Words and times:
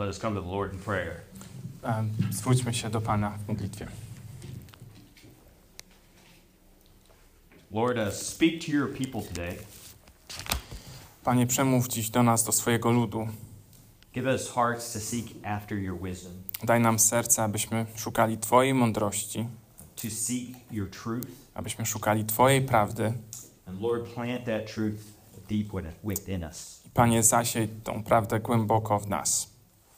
Let 0.00 0.08
us 0.08 0.18
come 0.18 0.34
to 0.34 0.40
the 0.40 0.48
Lord 0.48 0.72
in 0.72 0.78
prayer. 0.78 1.20
Zwróćmy 2.30 2.74
się 2.74 2.90
do 2.90 3.00
Pana 3.00 3.30
w 3.30 3.48
modlitwie. 3.48 3.86
Lord, 7.70 7.98
uh, 7.98 8.14
speak 8.14 8.64
to 8.64 8.72
your 8.72 8.88
people 8.98 9.22
today. 9.22 9.56
Panie, 11.24 11.46
przemów 11.46 11.88
dziś 11.88 12.10
do 12.10 12.22
nas, 12.22 12.44
do 12.44 12.52
swojego 12.52 12.90
ludu. 12.90 13.28
Give 14.14 14.26
us 14.26 14.48
hearts 14.48 14.92
to 14.92 15.00
seek 15.00 15.26
after 15.44 15.78
your 15.78 16.02
wisdom, 16.02 16.32
Daj 16.64 16.80
nam 16.80 16.98
serce, 16.98 17.42
abyśmy 17.42 17.86
szukali 17.96 18.38
Twojej 18.38 18.74
mądrości, 18.74 19.46
to 19.96 20.10
seek 20.10 20.72
your 20.72 20.90
truth. 20.90 21.28
abyśmy 21.54 21.86
szukali 21.86 22.24
Twojej 22.24 22.62
prawdy. 22.62 23.12
And 23.66 23.80
Lord, 23.80 24.14
plant 24.14 24.44
that 24.44 24.74
truth 24.74 25.00
deep 25.48 25.68
within 26.04 26.44
us. 26.44 26.82
Panie, 26.94 27.22
zasiej 27.22 27.68
tą 27.68 28.02
prawdę 28.02 28.40
głęboko 28.40 28.98
w 28.98 29.08
nas. 29.08 29.50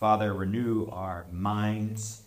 Father, 0.03 0.34
renew 0.34 0.89
our 0.93 1.27
minds, 1.32 2.22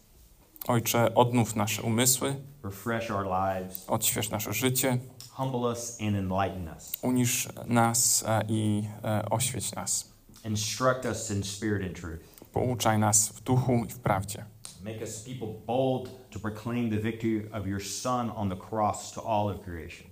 Ojcze, 0.67 1.15
odnów 1.15 1.55
nasze 1.55 1.81
umysły, 1.81 2.35
refresh 2.63 3.11
our 3.11 3.25
lives, 3.25 3.85
odśwież 3.89 4.29
nasze 4.29 4.53
życie, 4.53 4.97
humble 5.29 5.59
us 5.59 5.97
and 6.01 6.15
enlighten 6.15 6.67
us. 6.75 6.91
unisz 7.01 7.47
nas 7.67 8.23
e, 8.27 8.41
i 8.47 8.83
e, 9.03 9.29
oświeć 9.29 9.75
nas. 9.75 10.13
Instruct 10.45 11.05
us 11.05 11.31
in 11.31 11.43
spirit 11.43 11.87
and 11.87 12.01
truth. 12.01 12.23
Pouczaj 12.53 12.99
nas 12.99 13.29
w 13.29 13.41
duchu 13.41 13.85
i 13.85 13.91
w 13.91 13.99
prawdzie. 13.99 14.45
Make 14.83 15.01
us 15.01 15.23
people 15.23 15.47
bold 15.67 16.29
to 16.29 16.39
proclaim 16.39 16.89
the 16.89 16.97
victory 16.97 17.49
of 17.51 17.67
your 17.67 17.83
Son 17.83 18.31
on 18.35 18.49
the 18.49 18.57
cross 18.69 19.11
to 19.11 19.23
all 19.23 19.55
of 19.55 19.63
creation. 19.63 20.07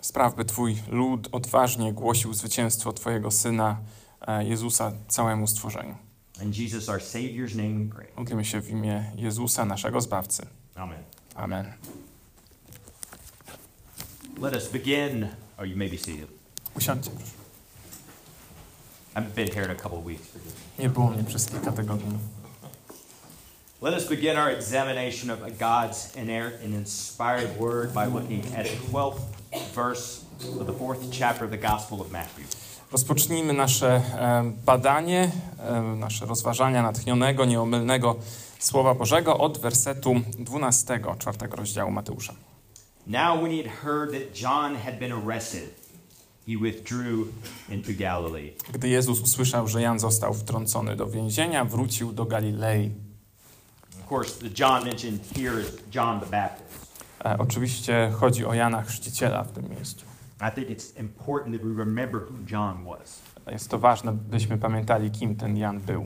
Spraw, 0.00 0.34
by 0.34 0.44
Twój 0.44 0.76
lud 0.88 1.28
odważnie 1.32 1.92
głosił 1.92 2.34
zwycięstwo 2.34 2.92
Twojego 2.92 3.30
Syna 3.30 3.80
e, 4.20 4.44
Jezusa 4.44 4.92
całemu 5.08 5.46
stworzeniu. 5.46 6.09
In 6.40 6.52
Jesus, 6.52 6.88
our 6.88 7.00
Savior's 7.00 7.54
name, 7.54 7.88
we 7.88 7.94
pray. 7.94 8.06
Modlimy 8.16 8.44
się 8.44 8.60
w 8.60 8.70
imię 8.70 9.04
Jezusa, 9.16 9.64
naszego 9.64 10.00
Zbawcy. 10.00 10.46
Amen. 10.74 11.02
Amen. 11.34 11.72
Let 14.38 14.56
us 14.56 14.68
begin. 14.68 15.28
Oh, 15.58 15.64
you 15.66 15.76
may 15.76 15.88
be 15.88 15.98
seated. 15.98 16.28
Usiądźcie, 16.76 17.10
proszę. 17.10 17.32
I've 19.16 19.34
been 19.34 19.48
here 19.48 19.64
in 19.64 19.70
a 19.70 19.74
couple 19.74 19.98
of 19.98 20.04
weeks. 20.04 20.22
Nie 20.78 20.88
było 20.88 21.10
mnie 21.10 21.24
przez 21.24 21.46
kilka 21.46 21.72
tygodni. 21.72 22.18
Let 23.82 23.94
us 23.94 24.08
begin 24.08 24.36
our 24.36 24.50
examination 24.50 25.30
of 25.30 25.38
God's 25.58 26.16
inerrant 26.16 26.64
and 26.64 26.74
inspired 26.74 27.58
word 27.58 27.94
by 27.94 28.06
looking 28.06 28.44
at 28.56 28.66
the 28.66 28.76
12th 28.92 29.20
verse 29.74 30.24
of 30.60 30.66
the 30.66 30.72
fourth 30.72 31.10
chapter 31.10 31.44
of 31.44 31.50
the 31.50 31.58
Gospel 31.58 32.00
of 32.00 32.12
Matthew. 32.12 32.44
Rozpocznijmy 32.92 33.52
nasze 33.52 33.88
e, 33.96 34.52
badanie, 34.64 35.30
e, 35.58 35.82
nasze 35.82 36.26
rozważania 36.26 36.82
natchnionego, 36.82 37.44
nieomylnego 37.44 38.16
Słowa 38.58 38.94
Bożego 38.94 39.38
od 39.38 39.58
wersetu 39.58 40.14
12, 40.38 41.00
czwartego 41.18 41.56
rozdziału 41.56 41.90
Mateusza. 41.90 42.32
Now, 43.06 43.40
when 43.40 43.50
he 43.50 43.62
had 43.62 43.72
heard 43.82 44.12
that 44.12 44.40
John 44.40 44.76
had 44.76 44.98
been 44.98 45.12
arrested, 45.12 45.74
he 46.46 46.56
withdrew 46.56 47.28
into 47.68 47.92
Galilee. 47.98 48.52
Gdy 48.72 48.88
Jezus 48.88 49.20
usłyszał, 49.20 49.68
że 49.68 49.82
Jan 49.82 49.98
został 49.98 50.34
wtrącony 50.34 50.96
do 50.96 51.06
więzienia, 51.06 51.64
wrócił 51.64 52.12
do 52.12 52.24
Galilei. 52.24 52.90
Of 54.04 54.12
course, 54.12 54.40
the 54.40 54.62
John 54.62 54.84
mentioned 54.84 55.20
here 55.36 55.60
is 55.60 55.66
John 55.94 56.20
the 56.20 56.26
Baptist. 56.26 56.96
E, 57.24 57.38
oczywiście 57.38 58.12
chodzi 58.20 58.46
o 58.46 58.54
Jana 58.54 58.82
Chrzciciela 58.82 59.44
w 59.44 59.52
tym 59.52 59.68
miejscu. 59.68 60.09
I 60.40 60.50
think 60.50 60.70
it's 60.70 61.00
important 61.00 61.56
that 61.56 61.64
we 61.66 61.74
remember 61.84 62.20
who 62.20 62.34
John 62.46 62.84
was. 62.84 63.22
Jest 63.52 63.68
to 63.70 63.78
ważne, 63.78 64.12
byśmy 64.12 64.58
pamiętali, 64.58 65.10
kim 65.10 65.36
ten 65.36 65.56
Jan 65.56 65.80
był. 65.80 66.02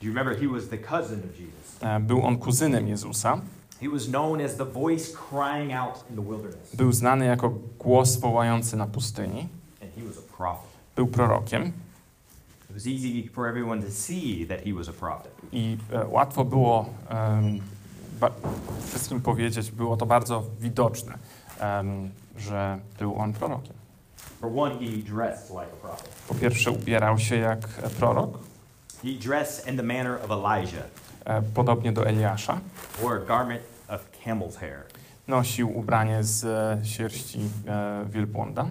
Do 0.00 0.06
you 0.06 0.14
remember 0.14 0.40
he 0.40 0.48
was 0.48 0.68
the 0.68 0.78
cousin 0.78 1.18
of 1.18 1.40
Jesus? 1.40 1.82
E, 1.82 2.00
Był 2.00 2.26
on 2.26 2.38
kuzynem 2.38 2.88
Jezusa. 2.88 3.40
He 3.80 3.88
was 3.88 4.06
known 4.08 4.40
as 4.40 4.56
the 4.56 4.64
voice 4.64 5.12
crying 5.30 5.72
out 5.72 6.04
in 6.10 6.16
the 6.16 6.22
wilderness, 6.22 6.76
Był 6.76 6.92
znany 6.92 7.24
jako 7.24 7.50
głos 7.78 8.16
wołający 8.16 8.76
na 8.76 8.86
pustyni. 8.86 9.48
and 9.82 9.94
he 9.96 10.02
was 10.08 10.18
a 10.18 10.36
prophet. 10.36 10.70
Był 10.96 11.06
prorokiem 11.06 11.62
It 12.70 12.74
was 12.74 12.86
easy 12.86 13.28
for 13.32 13.46
everyone 13.48 13.82
to 13.82 13.90
see 13.90 14.46
that 14.46 14.60
he 14.64 14.72
was 14.74 14.88
a 14.88 14.92
prophet. 14.92 15.32
i 15.52 15.76
e, 15.92 16.06
łatwo 16.06 16.44
było 16.44 16.86
ba- 18.20 18.30
wszystkim 18.88 19.20
powiedzieć, 19.20 19.70
było 19.70 19.96
to 19.96 20.06
bardzo 20.06 20.44
widoczne, 20.60 21.18
em, 21.60 22.10
że 22.36 22.78
był 22.98 23.18
on 23.18 23.32
prorokiem. 23.32 23.72
For 24.40 24.50
one, 24.58 24.74
he 24.74 24.96
dressed 25.12 25.50
like 25.50 25.72
a 25.72 25.76
prophet. 25.86 26.08
Po 26.28 26.34
pierwsze, 26.34 26.70
ubierał 26.70 27.18
się 27.18 27.36
jak 27.36 27.58
e, 27.82 27.90
prorok, 27.90 28.38
He 29.02 29.12
dressed 29.12 29.68
in 29.68 29.76
the 29.76 29.82
manner 29.82 30.18
of 30.24 30.30
Elijah, 30.30 30.84
e, 31.24 31.42
podobnie 31.42 31.92
do 31.92 32.06
Eliasza. 32.06 32.60
wore 33.02 33.16
a 33.22 33.26
garment 33.26 33.62
of 33.88 34.00
camel's 34.26 34.56
hair. 34.56 34.82
Nosił 35.28 35.78
ubranie 35.78 36.24
z 36.24 36.44
e, 36.44 36.86
sierści 36.86 37.40
e, 37.68 38.04
wielbłąda. 38.10 38.66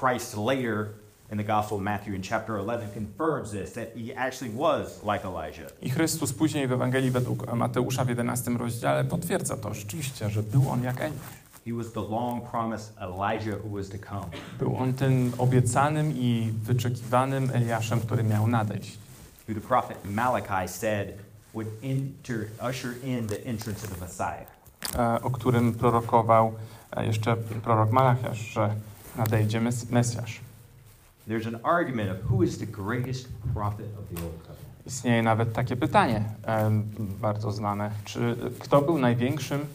Christ 0.00 0.36
later 0.36 0.86
in 1.32 1.38
the 1.38 1.44
Gospel 1.44 1.76
of 1.78 1.82
Matthew 1.84 2.14
in 2.14 2.22
chapter 2.22 2.56
11 2.56 2.88
confirms 2.94 3.50
this, 3.50 3.72
that 3.72 3.88
he 3.96 4.16
actually 4.16 4.54
was 4.56 5.02
like 5.02 5.24
Elijah. 5.28 5.72
I 5.82 5.90
Chrystus 5.90 6.32
później 6.32 6.68
w 6.68 6.72
Ewangelii 6.72 7.10
według 7.10 7.52
Mateusza 7.52 8.04
w 8.04 8.08
11 8.08 8.50
rozdziale 8.50 9.04
potwierdza 9.04 9.56
to 9.56 9.74
rzeczywiście, 9.74 10.30
że 10.30 10.42
był 10.42 10.70
on 10.70 10.82
jak 10.82 11.00
Eliasz. 11.00 11.41
He 11.66 11.72
was 11.72 11.92
the 11.92 12.00
long 12.00 12.50
promised 12.50 12.92
Elijah 13.00 13.56
who 13.64 13.76
was 13.76 13.88
to 13.88 13.98
come. 13.98 14.26
Był 14.58 14.76
on 14.76 14.94
tym 14.94 15.32
obiecanym 15.38 16.12
i 16.16 16.52
wyczekiwanym 16.62 17.50
Eliaszem, 17.54 18.00
który 18.00 18.24
miał 18.24 18.46
nadejść. 18.48 18.98
Who 19.48 19.54
the 19.54 19.60
prophet 19.68 19.96
Malachi 20.04 20.68
said 20.68 21.08
would 21.54 21.68
enter, 21.82 22.48
usher 22.70 22.92
in 23.04 23.26
the 23.28 23.36
entrance 23.44 23.84
of 23.84 23.90
the 23.94 24.00
Messiah. 24.00 24.46
e, 24.98 25.22
o 25.22 25.30
którym 25.30 25.74
prorokował 25.74 26.52
e, 26.96 27.06
jeszcze 27.06 27.36
prorok 27.36 27.90
Malachiasz, 27.92 28.38
że 28.38 28.74
nadejdzie 29.16 29.60
mes 29.60 29.90
Mesjasz. 29.90 30.40
There's 31.28 31.48
an 31.48 31.58
argument 31.62 32.10
of 32.10 32.30
who 32.30 32.42
is 32.42 32.58
the 32.58 32.66
greatest 32.66 33.28
prophet 33.54 33.86
of 33.98 34.04
the 34.14 34.24
Old 34.24 34.38
Covenant. 34.38 34.86
Istnieje 34.86 35.22
nawet 35.22 35.52
takie 35.52 35.76
pytanie, 35.76 36.24
e, 36.46 36.70
bardzo 36.98 37.52
znane, 37.52 37.90
czy 38.04 38.36
kto 38.58 38.82
był 38.82 38.98
największym 38.98 39.66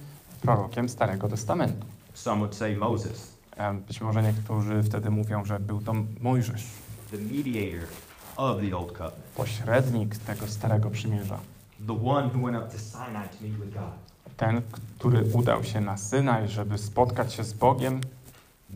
prorokiem 0.41 0.89
Starego 0.89 1.27
Testamentu? 1.29 1.85
Some 2.13 2.37
would 2.39 2.55
say 2.55 2.77
Moses, 2.77 3.37
E, 3.57 3.73
być 3.73 4.01
może 4.01 4.23
niektórzy 4.23 4.83
wtedy 4.83 5.09
mówią, 5.09 5.45
że 5.45 5.59
był 5.59 5.81
to 5.81 5.93
Mojżesz, 6.21 6.65
the 7.11 7.17
mediator 7.17 7.87
of 8.37 8.61
the 8.61 8.77
Old 8.77 8.91
Covenant, 8.91 9.15
pośrednik 9.35 10.17
tego 10.17 10.47
Starego 10.47 10.89
Przymierza. 10.89 11.39
the 11.87 12.05
one 12.05 12.27
who 12.27 12.45
went 12.45 12.57
up 12.57 12.71
to 12.71 12.79
Sinai 12.79 13.27
to 13.29 13.35
meet 13.43 13.55
with 13.55 13.73
God. 13.73 13.91
Ten, 14.37 14.61
który 14.99 15.23
udał 15.33 15.63
się 15.63 15.81
na 15.81 15.97
Synaj, 15.97 16.47
żeby 16.47 16.77
spotkać 16.77 17.33
się 17.33 17.43
z 17.43 17.53
Bogiem, 17.53 18.01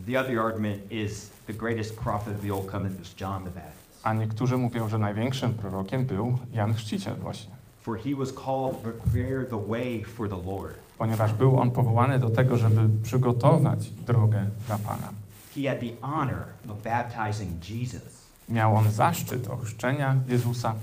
The 0.07 0.19
other 0.21 0.39
argument 0.39 0.91
is 0.91 1.29
the 1.47 1.53
greatest 1.53 1.95
prophet 1.99 2.35
of 2.35 2.41
the 2.41 2.53
Old 2.53 2.65
Covenant 2.65 2.99
was 2.99 3.13
John 3.21 3.43
the 3.43 3.49
Baptist. 3.49 3.99
a 4.03 4.13
niektórzy 4.13 4.57
mówią, 4.57 4.89
że 4.89 4.97
największym 4.97 5.53
prorokiem 5.53 6.05
był 6.05 6.37
Jan 6.53 6.73
Chrzciciel 6.73 7.15
właśnie. 7.15 7.51
For 7.81 7.97
he 7.99 8.15
was 8.15 8.29
called 8.33 8.83
to 8.83 8.89
prepare 8.89 9.45
the 9.45 9.67
way 9.67 10.03
for 10.05 10.29
the 10.29 10.35
Lord. 10.51 10.73
Ponieważ 11.01 11.33
był 11.33 11.59
on 11.59 11.71
powołany 11.71 12.19
do 12.19 12.29
tego, 12.29 12.57
żeby 12.57 13.03
przygotować 13.03 13.89
drogę 13.89 14.45
dla 14.67 14.77
Pana. 14.77 15.09
He 15.55 15.69
had 15.69 15.79
the 15.79 16.07
honor 16.07 16.43
of 16.69 16.83
baptizing 16.83 17.69
Jesus. 17.69 18.27
Miał 18.49 18.75
on 18.75 18.91
zaszczyt 18.91 19.47
ochrzczenia 19.47 20.15
Jezusa 20.27 20.75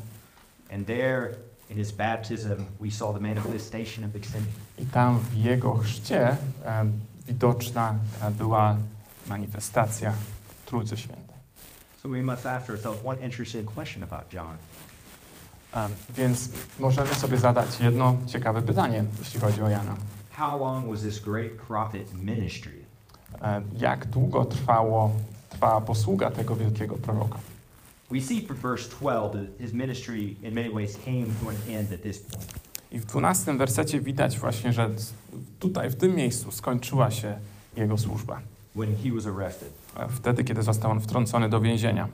And 0.74 0.86
there 0.86 1.34
in 1.70 1.76
his 1.76 1.92
baptism, 1.92 2.54
we 2.80 2.90
saw 2.90 3.14
the 3.14 3.20
manifestation 3.20 4.04
of 4.04 4.10
i 4.78 4.86
tam 4.86 5.18
w 5.18 5.36
jego 5.36 5.76
chrzcie 5.76 6.28
e, 6.28 6.36
widoczna 7.26 7.94
e, 8.22 8.30
była 8.30 8.76
manifestacja 9.26 10.12
Trójcy 10.66 10.96
Świętej. 10.96 11.36
So 12.02 12.08
we 12.08 12.22
must 12.22 12.46
ask 12.46 12.70
ourselves 12.70 13.00
one 13.04 13.20
interesting 13.20 13.74
question 13.74 14.02
about 14.02 14.32
John. 14.32 14.56
Więc 16.16 16.48
możemy 16.78 17.14
sobie 17.14 17.38
zadać 17.38 17.80
jedno 17.80 18.16
ciekawe 18.26 18.62
pytanie, 18.62 19.04
jeśli 19.18 19.40
chodzi 19.40 19.62
o 19.62 19.68
Jana. 19.68 19.96
How 20.30 20.58
long 20.60 20.86
was 20.90 21.00
this 21.02 21.18
great 21.20 21.52
prophet 21.52 22.14
ministry? 22.14 22.72
E, 23.42 23.62
jak 23.78 24.06
długo 24.06 24.44
trwało, 24.44 25.10
trwała 25.50 25.80
posługa 25.80 26.30
tego 26.30 26.56
wielkiego 26.56 26.96
proroka? 26.96 27.38
We 28.10 28.20
see 28.20 28.46
from 28.46 28.56
verse 28.56 28.88
12 28.90 29.30
that 29.32 29.58
his 29.60 29.72
ministry 29.72 30.22
in 30.42 30.54
many 30.54 30.70
ways 30.70 30.96
came 31.04 31.26
to 31.42 31.48
an 31.50 31.74
end 31.76 31.92
at 31.92 32.02
this 32.02 32.18
point. 32.18 32.54
I 32.92 32.98
w 32.98 33.04
dwunastym 33.04 33.58
wersecie 33.58 34.00
widać 34.00 34.38
właśnie, 34.38 34.72
że 34.72 34.90
tutaj, 35.58 35.90
w 35.90 35.96
tym 35.96 36.14
miejscu 36.14 36.52
skończyła 36.52 37.10
się 37.10 37.38
jego 37.76 37.98
służba. 37.98 38.40
when 38.76 38.96
he 39.04 39.10
was 39.12 39.26
arrested. 39.26 39.72
E, 39.96 40.08
Wtedy, 40.08 40.44
kiedy 40.44 40.62
został 40.62 40.90
on 40.90 41.00
wtrącony 41.00 41.48
do 41.48 41.60
więzienia. 41.60 42.08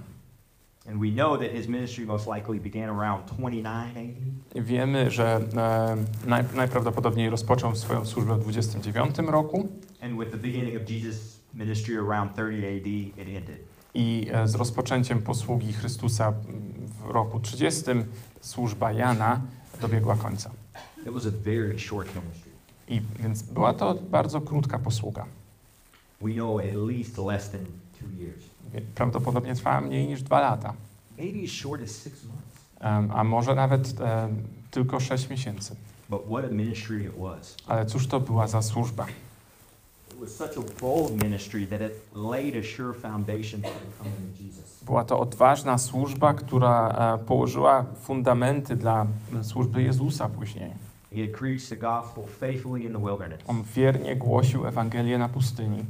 Wiemy, 4.55 5.11
że 5.11 5.41
e, 5.57 6.29
naj, 6.29 6.45
najprawdopodobniej 6.55 7.31
rozpoczął 7.31 7.77
swoją 7.77 8.05
służbę 8.07 8.37
w 8.37 8.41
29 8.41 9.19
roku 9.19 9.69
And 10.03 10.19
with 10.19 10.31
the 10.31 10.37
beginning 10.37 10.83
of 10.83 10.91
Jesus' 10.91 11.41
ministry 11.55 11.99
around 11.99 12.33
30 12.35 12.67
AD, 12.67 12.87
it 12.87 13.37
ended. 13.37 13.59
i 13.95 14.27
e, 14.33 14.49
z 14.49 14.55
rozpoczęciem 14.55 15.23
posługi 15.23 15.73
Chrystusa 15.73 16.33
w 17.01 17.11
roku 17.11 17.41
30 17.41 17.83
służba 18.41 18.93
Jana 18.93 19.41
dobiegła 19.81 20.17
końca. 20.17 20.51
I 22.89 23.01
więc 23.21 23.43
była 23.43 23.75
to 23.75 23.95
bardzo 23.95 24.41
krótka 24.41 24.79
posługa. 24.79 25.27
We 26.21 26.33
know 26.33 26.59
at 26.61 26.75
least 26.75 27.19
less 27.19 27.51
than 27.51 27.61
two 28.01 28.07
years, 28.19 28.45
Prawdopodobnie 28.95 29.55
trwała 29.55 29.81
mniej 29.81 30.07
niż 30.07 30.23
dwa 30.23 30.41
lata, 30.41 30.75
a 33.15 33.25
może 33.25 33.55
nawet 33.55 33.95
tylko 34.71 35.01
sześć 35.01 35.29
miesięcy. 35.29 35.77
Ale 37.67 37.87
cóż 37.87 38.07
to 38.07 38.21
była 38.21 38.47
za 38.47 38.63
służba? 38.63 39.07
Była 44.83 45.05
to 45.05 45.21
odważna 45.21 45.79
służba, 45.79 46.35
która 46.35 46.89
e, 46.89 47.19
położyła 47.19 47.85
fundamenty 48.03 48.77
dla 48.77 49.07
służby 49.43 49.83
Jezusa 49.83 50.29
później. 50.29 50.71
He 51.15 51.27
had 51.27 51.39
preached 51.39 51.69
the 51.69 51.77
gospel 51.77 52.25
faithfully 52.41 52.85
in 52.85 52.93
the 52.93 52.99
wilderness, 52.99 53.41
On 53.47 53.63
wiernie 53.77 54.17
głosił 54.17 54.67
Ewangelię 54.67 55.19
na 55.19 55.29
pustyni 55.29 55.85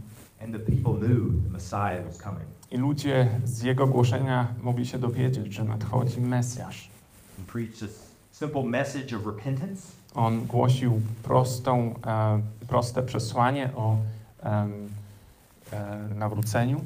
and 0.44 0.52
the 0.52 0.58
people 0.58 0.92
knew 1.08 1.42
the 1.42 1.50
Messiah 1.52 2.04
was 2.06 2.18
coming. 2.18 2.44
i 2.70 2.76
ludzie 2.76 3.28
z 3.44 3.62
jego 3.62 3.86
głoszenia 3.86 4.48
mogli 4.62 4.86
się 4.86 4.98
dowiedzieć, 4.98 5.52
że 5.54 5.64
nadchodzi 5.64 6.20
Mesjasz. 6.20 6.88
He 7.36 7.42
preached 7.52 7.82
a 7.82 7.86
simple 8.32 8.62
message 8.62 9.16
of 9.16 9.26
repentance 9.26 9.82
On 10.14 10.46
głosił 10.46 11.00
prostą, 11.22 11.94
e, 12.06 12.40
proste 12.68 13.02
przesłanie 13.02 13.70
o 13.76 13.96
em, 14.42 14.72
e, 15.72 16.08
nawróceniu 16.14 16.84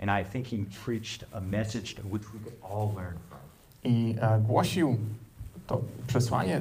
And 0.00 0.10
I 0.10 0.30
think 0.32 0.46
he 0.48 0.56
preached 0.84 1.24
a 1.34 1.40
message 1.40 1.94
to 1.94 2.02
which 2.10 2.22
we 2.32 2.38
could 2.40 2.56
all 2.62 2.94
learn 2.96 3.16
from. 3.28 3.38
i 3.84 4.16
e, 4.20 4.40
głosił 4.40 4.96
to 5.66 5.80
przesłanie, 6.06 6.60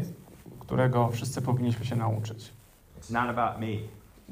którego 0.60 1.10
wszyscy 1.10 1.42
powinniśmy 1.42 1.86
się 1.86 1.96
nauczyć. 1.96 2.52
It's 3.02 3.12
not 3.14 3.38
about 3.38 3.62
me. 3.62 3.68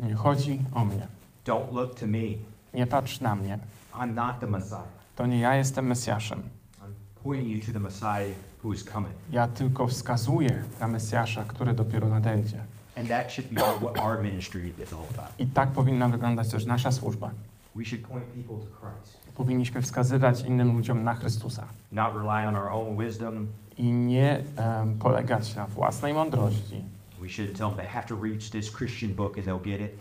Nie 0.08 0.14
chodzi 0.16 0.60
o 0.74 0.86
mnie. 0.86 1.08
Don't 1.50 1.74
look 1.74 1.96
to 2.00 2.08
me. 2.08 2.38
Nie 2.74 2.88
patrz 2.88 3.22
na 3.22 3.36
mnie. 3.36 3.60
I'm 3.94 4.14
not 4.14 4.40
the 4.40 4.48
Messiah. 4.48 4.88
To 5.16 5.26
nie 5.26 5.40
ja 5.40 5.56
jestem 5.56 5.88
Mesjaszem. 5.88 6.40
I'm 6.40 7.24
pointing 7.24 7.50
you 7.56 7.66
to 7.66 7.72
the 7.74 7.80
Messiah 7.80 8.36
who 8.64 8.74
is 8.74 8.84
coming. 8.84 9.14
Ja 9.32 9.48
tylko 9.48 9.88
wskazuję 9.88 10.64
na 10.80 10.88
Mesjasza, 10.88 11.44
który 11.44 11.74
dopiero 11.74 12.08
nadejdzie. 12.10 12.60
And 12.98 13.08
that 13.08 13.32
should 13.32 13.52
be 13.54 13.62
what 13.62 14.00
our 14.00 14.24
ministry 14.24 14.74
is 14.84 14.94
all 14.94 15.06
about. 15.18 15.40
I 15.40 15.46
tak 15.48 15.70
powinna 15.72 16.10
wyglądać 16.10 16.50
też 16.50 16.66
nasza 16.66 16.92
służba. 16.92 17.32
We 17.76 17.86
should 17.86 18.08
point 18.08 18.26
people 18.26 18.56
to 18.56 18.66
Christ, 18.82 19.18
Powinniśmy 19.36 19.82
wskazywać 19.82 20.42
innym 20.42 20.76
ludziom 20.78 21.04
na 21.04 21.14
Chrystusa 21.16 21.68
not 21.92 22.14
rely 22.14 22.48
on 22.48 22.56
our 22.56 22.68
own 22.72 22.98
wisdom. 22.98 23.48
i 23.78 23.84
nie 23.92 24.44
em, 24.58 24.98
polegać 25.00 25.56
na 25.56 25.68
własnej 25.68 26.14
mądrości. 26.14 26.84
We 27.22 27.30
should 27.30 27.58
tell 27.58 27.68
them 27.70 27.78
they 27.78 27.88
have 27.88 28.08
to 28.08 28.16
read 28.24 28.52
this 28.52 28.76
Christian 28.78 29.14
book 29.14 29.38
and 29.38 29.46
they'll 29.46 29.64
get 29.64 29.82
it. 29.82 29.92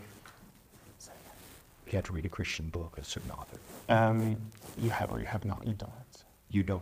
You 1.91 1.97
have 1.97 2.07
to 2.07 2.13
read 2.13 2.25
a 2.25 2.29
Christian 2.35 2.69
book, 2.69 2.99
a 2.99 3.03
certain 3.03 3.31
author. 3.31 3.59
Em, 3.87 4.35
you 4.77 4.91
have 4.91 5.11
or 5.11 5.19
you 5.19 5.27
have 5.27 5.45
not, 5.47 5.65
you 5.67 5.73
don't. 5.73 6.25
You 6.51 6.63
don't. 6.63 6.79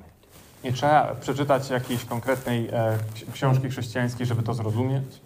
Nie 0.63 0.73
trzeba 0.73 1.15
przeczytać 1.15 1.69
jakiejś 1.69 2.05
konkretnej 2.05 2.67
e, 2.67 2.71
ksi- 3.15 3.31
książki 3.31 3.69
chrześcijańskiej, 3.69 4.25
żeby 4.27 4.43
to 4.43 4.53
zrozumieć. 4.53 5.21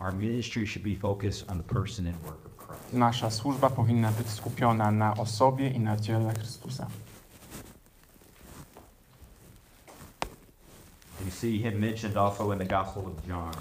Our 0.00 0.14
ministry 0.14 0.66
should 0.66 0.88
be 0.88 0.96
focused 1.00 1.50
on 1.50 1.62
the 1.62 1.74
person 1.74 2.06
and 2.06 2.16
work 2.16 2.46
of 2.46 2.66
Christ. 2.66 2.92
Nasza 2.92 3.30
służba 3.30 3.70
powinna 3.70 4.12
być 4.12 4.30
skupiona 4.30 4.90
na 4.90 5.14
osobie 5.14 5.68
i 5.68 5.80
na 5.80 5.96
dziele 5.96 6.32
Chrystusa. 6.34 6.86
You 11.24 11.30
see 11.30 11.58
him 11.62 11.78
mentioned 11.80 12.16
also 12.16 12.52
in 12.52 12.58
the 12.58 12.64
Gospel 12.66 13.02
of 13.06 13.28
John. 13.28 13.52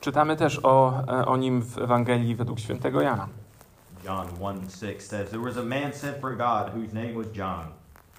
Czytamy 0.00 0.36
też 0.36 0.60
o, 0.62 1.02
e, 1.08 1.26
o 1.26 1.36
nim 1.36 1.62
w 1.62 1.78
Ewangelii 1.78 2.34
według 2.36 2.60
świętego 2.60 3.00
Jana. 3.00 3.28
John 4.04 4.26
1 4.38 4.70
6 4.70 5.06
says, 5.06 5.30
There 5.30 5.40
was 5.40 5.56
a 5.56 5.62
man 5.62 5.92
sent 5.92 6.20
for 6.20 6.36
God 6.36 6.72
whose 6.74 6.92
name 6.92 7.14
was 7.14 7.26
John. 7.36 7.64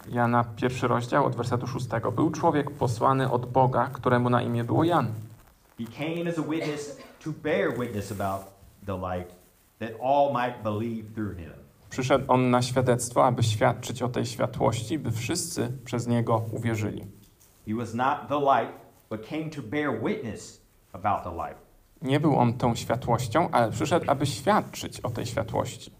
Jana, 0.08 0.44
pierwszy 0.44 0.88
rozdział 0.88 1.26
od 1.26 1.36
wersetu 1.36 1.68
szóstego. 1.68 2.12
Był 2.12 2.32
człowiek 2.32 2.72
posłany 2.72 3.32
od 3.32 3.46
Boga, 3.46 3.88
któremu 3.88 4.30
na 4.30 4.42
imię 4.42 4.64
było 4.64 4.84
Jan. 4.84 5.08
He 5.78 5.86
came 5.86 6.30
as 6.30 6.40
a 6.40 6.42
witness 6.42 6.98
to 7.24 7.32
bear 7.44 7.80
witness 7.80 8.12
about 8.12 8.42
the 8.86 8.98
light, 8.98 9.36
that 9.80 9.90
all 10.04 10.34
might 10.34 10.64
believe 10.64 11.14
through 11.14 11.38
him. 11.38 11.52
Przyszedł 11.90 12.26
on 12.28 12.50
na 12.50 12.62
świadectwo, 12.62 13.26
aby 13.26 13.44
świadczyć 13.44 14.02
o 14.02 14.10
tej 14.10 14.26
światłości, 14.26 15.00
by 15.00 15.12
wszyscy 15.12 15.72
przez 15.86 16.08
niego 16.08 16.42
uwierzyli. 16.52 17.06
He 17.68 17.76
was 17.76 17.94
not 17.94 18.28
the 18.30 18.40
light, 18.40 18.74
but 19.10 19.28
came 19.30 19.50
to 19.50 19.62
bear 19.62 20.04
witness 20.04 20.62
about 20.94 21.24
the 21.24 21.32
light. 21.32 21.64
Nie 22.06 22.19
był 22.19 22.36
on 22.36 22.54
tą 22.54 22.75
światłością, 22.75 23.50
ale 23.52 23.72
przyszedł, 23.72 24.12
aby 24.12 24.25
świadczyć 24.25 25.00
o 25.00 25.10
tej 25.10 25.25
światłości. 25.25 25.92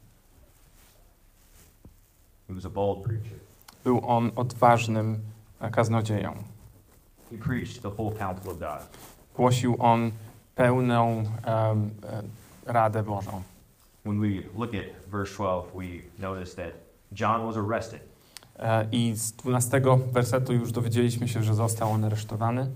Był 3.84 4.02
on 4.08 4.32
odważnym 4.36 5.20
e, 5.60 5.70
kaznodzieją. 5.70 6.34
Głosił 9.36 9.76
on 9.80 10.12
pełną 10.56 11.24
e, 11.46 11.76
radę 12.66 13.04
Bożą. 13.04 13.42
When 14.04 14.22
we 14.22 14.28
look 14.58 14.76
at 14.76 15.10
verse 15.12 15.34
12, 15.34 15.72
we 15.76 16.28
notice 16.28 16.56
that 16.56 16.74
John 17.12 17.46
was 17.46 17.58
arrested. 17.58 18.02
E, 18.60 18.88
I 18.92 19.16
z 19.16 19.32
12 19.32 19.82
wersetu 20.12 20.54
już 20.54 20.72
dowiedzieliśmy 20.72 21.28
się, 21.28 21.44
że 21.44 21.54
został 21.54 21.92
on 21.92 22.04
aresztowany 22.04 22.72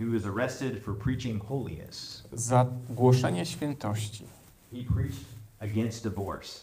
He 0.00 0.06
was 0.06 0.26
arrested 0.26 0.82
for 0.84 0.94
preaching 0.98 1.44
holiness. 1.44 2.24
za 2.32 2.66
głoszenie 2.90 3.46
świętości. 3.46 4.24
He 4.72 4.94
preached 4.94 5.24
against 5.60 6.02
divorce. 6.04 6.60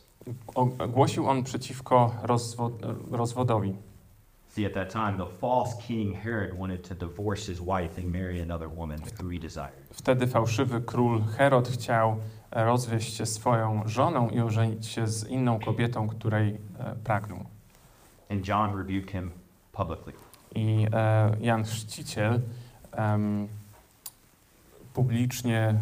Głosił 0.90 1.28
on 1.28 1.44
przeciwko 1.44 2.16
rozwo, 2.24 2.72
rozwodowi. 3.12 3.76
See, 4.50 4.66
at 4.66 4.74
that 4.74 4.94
time, 4.94 5.18
the 5.18 5.38
false 5.40 5.78
king 5.88 6.16
Herod 6.16 6.60
wanted 6.60 6.88
to 6.90 6.96
divorce 6.96 7.46
his 7.46 7.60
wife 7.60 8.02
and 8.02 8.14
marry 8.14 8.42
another 8.42 8.70
woman 8.70 9.00
who 9.22 9.30
he 9.30 9.40
desired. 9.40 9.88
Wtedy 9.94 10.28
fałszywy 10.28 10.82
król 10.82 11.22
Herod 11.24 11.68
chciał 11.68 12.18
e, 12.52 12.66
rozwieść 12.66 13.18
się 13.18 13.26
swoją 13.26 13.82
żoną 13.86 14.30
i 14.30 14.40
ożenić 14.40 14.88
się 14.88 15.08
z 15.08 15.28
inną 15.28 15.60
kobietą, 15.60 16.08
której 16.08 16.58
e, 16.80 16.96
pragnął. 17.04 17.40
And 18.30 18.48
John 18.48 18.78
rebuked 18.78 19.12
him 19.12 19.32
publicly. 19.72 20.14
I 20.56 20.88
e, 20.94 21.38
Jan 21.42 21.64
Chrzciciel 21.64 22.42
em, 22.98 23.48
publicznie 24.94 25.76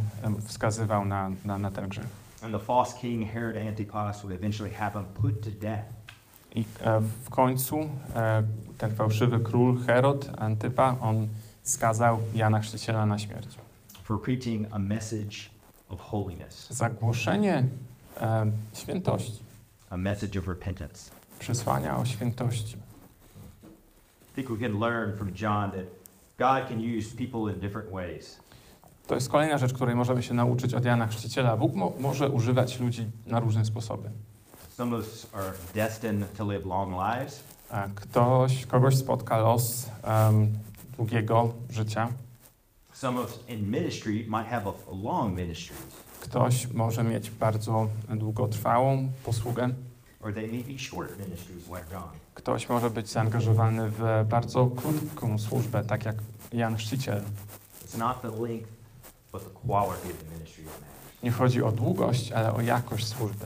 wskazywał 0.45 1.05
na, 1.05 1.31
na, 1.45 1.57
na 1.57 1.71
ten 1.71 1.89
grzech. 1.89 2.07
And 2.43 2.53
the 2.53 2.59
false 2.59 2.97
king 2.97 3.31
Herod 3.31 3.57
Antipas 3.67 4.23
would 4.23 4.35
eventually 4.39 4.73
have 4.73 4.93
him 4.99 5.05
put 5.05 5.41
to 5.43 5.49
death. 5.51 5.83
I 6.55 6.65
e, 6.81 7.01
w 7.25 7.29
końcu 7.29 7.79
e, 8.15 8.43
ten 8.77 8.95
fałszywy 8.95 9.39
król 9.39 9.77
Herod 9.87 10.29
Antypa, 10.37 10.95
on 11.01 11.27
skazał 11.63 12.19
Jana 12.33 12.59
Chrzciciela 12.59 13.05
na 13.05 13.19
śmierć. 13.19 13.47
for 14.03 14.21
preaching 14.21 14.67
a 14.71 14.79
message 14.79 15.35
of 15.89 15.99
holiness, 16.01 16.67
Za 16.69 16.89
głoszenie 16.89 17.63
e, 18.21 18.51
świętości, 18.73 19.39
a 19.89 19.97
message 19.97 20.39
of 20.39 20.47
repentance. 20.47 21.11
przesłania 21.39 21.97
o 21.97 22.05
świętości. 22.05 22.77
I 24.31 24.35
think 24.35 24.49
we 24.59 24.67
can 24.69 24.79
learn 24.79 25.17
from 25.17 25.27
John 25.41 25.71
that 25.71 25.85
God 26.37 26.67
can 26.67 26.79
use 26.97 27.15
people 27.15 27.53
in 27.53 27.59
different 27.59 27.91
ways. 27.91 28.39
To 29.07 29.15
jest 29.15 29.29
kolejna 29.29 29.57
rzecz, 29.57 29.73
której 29.73 29.95
możemy 29.95 30.23
się 30.23 30.33
nauczyć 30.33 30.73
od 30.73 30.85
Jana 30.85 31.07
Chrzciciela. 31.07 31.57
Bóg 31.57 31.75
mo 31.75 31.93
może 31.99 32.29
używać 32.29 32.79
ludzi 32.79 33.05
na 33.27 33.39
różne 33.39 33.65
sposoby. 33.65 34.09
Some 34.69 34.95
of 34.95 35.03
us 35.03 35.27
are 35.33 35.51
destined 35.73 36.37
to 36.37 36.45
live 36.51 36.65
long 36.65 36.91
lives. 36.91 37.43
Ktoś, 37.95 38.65
kogoś 38.65 38.95
spotka 38.95 39.37
los 39.37 39.89
em, 40.03 40.53
długiego 40.97 41.53
życia. 41.69 42.09
Some 42.93 43.19
of 43.21 43.49
in 43.49 43.71
ministry 43.71 44.13
might 44.13 44.47
have 44.47 44.67
a 44.67 44.95
long 45.03 45.37
ministry, 45.37 45.75
Ktoś 46.19 46.67
może 46.67 47.03
mieć 47.03 47.31
bardzo 47.31 47.87
długotrwałą 48.09 49.09
posługę. 49.25 49.69
Ktoś 52.33 52.69
może 52.69 52.89
być 52.89 53.09
zaangażowany 53.09 53.89
w 53.89 54.25
bardzo 54.29 54.65
krótką 54.65 55.39
służbę, 55.39 55.83
tak 55.83 56.05
jak 56.05 56.15
Jan 56.53 56.75
Chrzciciel. 56.75 57.21
It's 57.85 57.97
not 57.97 58.21
the 58.21 58.27
length, 58.27 58.71
but 59.31 59.43
the 59.43 59.67
quality 59.67 60.11
of 60.11 60.23
the 60.23 60.35
ministry 60.35 60.63
that 60.63 60.73
matters. 60.73 61.23
Nie 61.23 61.31
chodzi 61.31 61.63
o 61.63 61.71
długość, 61.71 62.31
ale 62.31 62.53
o 62.53 62.61
jakość 62.61 63.07
służby. 63.07 63.45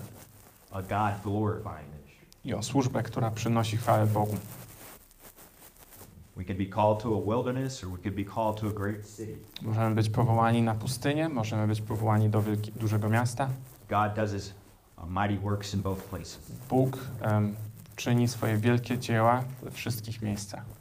I 2.46 2.54
o 2.54 2.64
służbę, 2.64 3.04
która 3.04 3.32
przynosi 3.32 3.78
chwałę 3.78 4.08
Bogu. 4.08 4.38
Możemy 9.62 9.96
być 9.96 10.10
powołani 10.10 10.62
na 10.62 10.76
pustynię, 10.76 11.30
możemy 11.30 11.68
być 11.68 11.82
powołani 11.82 12.30
do 12.30 12.42
wielki, 12.42 12.72
dużego 12.72 13.10
miasta. 13.10 13.50
God 13.90 14.14
does 14.16 14.32
His 14.32 14.54
mighty 15.08 15.40
works 15.40 15.74
in 15.74 15.82
both 15.82 16.04
places. 16.04 16.40
Bóg 16.70 16.98
em, 17.22 17.56
czyni 17.96 18.28
swoje 18.28 18.58
wielkie 18.58 18.98
dzieła 18.98 19.44
we 19.64 19.72
wszystkich 19.72 20.22
miejscach. 20.22 20.80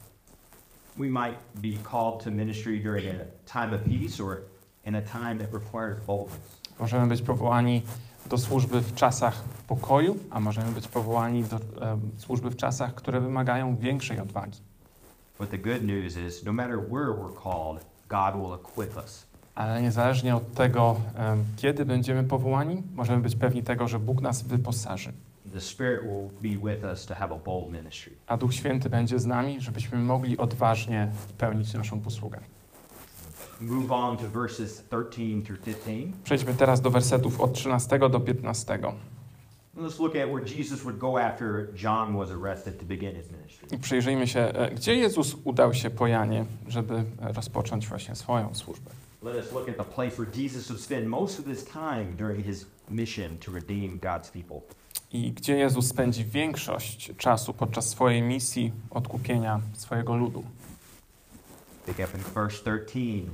we 0.98 1.08
might 1.08 1.38
be 1.62 1.76
called 1.84 2.20
to 2.20 2.30
ministry 2.30 2.78
during 2.78 3.06
a 3.06 3.26
time 3.46 3.72
of 3.72 3.84
peace 3.84 4.20
or 4.20 4.42
in 4.84 4.96
a 4.96 5.02
time 5.02 5.38
that 5.38 5.52
requires 5.52 6.04
boldness. 6.06 6.38
Możemy 6.80 7.06
być 7.06 7.22
powołani 7.22 7.82
do 8.26 8.38
służby 8.38 8.80
w 8.80 8.94
czasach 8.94 9.44
pokoju, 9.66 10.18
a 10.30 10.40
możemy 10.40 10.72
być 10.72 10.88
powołani 10.88 11.44
do 11.44 11.56
e, 11.56 11.60
służby 12.18 12.50
w 12.50 12.56
czasach, 12.56 12.94
które 12.94 13.20
wymagają 13.20 13.76
większej 13.76 14.20
odwagi. 14.20 14.58
But 15.38 15.50
the 15.50 15.58
good 15.58 15.84
news 15.84 16.16
is, 16.16 16.44
no 16.44 16.52
matter 16.52 16.78
where 16.78 17.12
we're 17.12 17.42
called, 17.42 17.87
God 18.08 18.34
will 18.34 18.54
equip 18.54 18.96
us. 18.96 19.26
Ale 19.58 19.82
niezależnie 19.82 20.36
od 20.36 20.52
tego, 20.54 20.96
kiedy 21.56 21.84
będziemy 21.84 22.24
powołani, 22.24 22.82
możemy 22.94 23.22
być 23.22 23.36
pewni 23.36 23.62
tego, 23.62 23.88
że 23.88 23.98
Bóg 23.98 24.20
nas 24.20 24.42
wyposaży. 24.42 25.12
A 28.26 28.36
Duch 28.36 28.54
Święty 28.54 28.90
będzie 28.90 29.18
z 29.18 29.26
nami, 29.26 29.60
żebyśmy 29.60 29.98
mogli 29.98 30.38
odważnie 30.38 31.08
pełnić 31.38 31.74
naszą 31.74 32.00
posługę. 32.00 32.40
Move 33.60 33.90
on 33.90 34.16
to 34.16 34.28
verses 34.28 34.84
13 34.88 35.42
through 35.42 35.60
15. 35.60 35.92
Przejdźmy 36.24 36.54
teraz 36.54 36.80
do 36.80 36.90
wersetów 36.90 37.40
od 37.40 37.52
13 37.52 37.98
do 37.98 38.20
15. 38.20 38.78
Let's 39.76 40.00
look 40.00 40.16
at 40.16 40.28
where 40.30 40.58
Jesus 40.58 40.82
would 40.82 40.98
go 40.98 41.20
after 41.20 41.68
John 41.82 42.16
was 42.16 42.30
arrested 42.30 42.78
to 42.78 42.84
begin 42.84 43.14
his 43.14 43.30
ministry. 43.30 43.68
I 43.70 43.78
przyjrzyjmy 43.78 44.26
się, 44.26 44.40
e, 44.40 44.70
gdzie 44.70 44.94
Jezus 44.94 45.36
udał 45.44 45.74
się 45.74 45.90
po 45.90 46.06
Janie, 46.06 46.44
żeby 46.68 46.94
e, 46.94 47.32
rozpocząć 47.32 47.88
właśnie 47.88 48.14
swoją 48.14 48.54
służbę. 48.54 48.90
Let 49.22 49.34
us 49.34 49.52
look 49.52 49.68
at 49.68 49.76
the 49.76 49.84
place 49.84 50.16
where 50.16 50.28
Jesus 50.32 50.70
would 50.70 50.80
spend 50.80 51.10
most 51.10 51.40
of 51.40 51.46
his 51.46 51.64
time 51.64 52.14
during 52.16 52.44
his 52.44 52.66
mission 52.88 53.38
to 53.38 53.50
redeem 53.50 53.98
God's 53.98 54.30
people. 54.30 54.62
I 55.12 55.32
gdzie 55.32 55.56
Jezus 55.56 55.88
spędzi 55.88 56.25
większość 56.25 57.12
czasu 57.16 57.54
podczas 57.54 57.88
swojej 57.88 58.22
misji 58.22 58.72
odkupienia 58.90 59.60
swojego 59.72 60.16
ludu. 60.16 60.44
Pick 61.87 62.00
up 62.00 62.14
in 62.14 62.20
verse 62.20 62.62
13. 62.62 63.30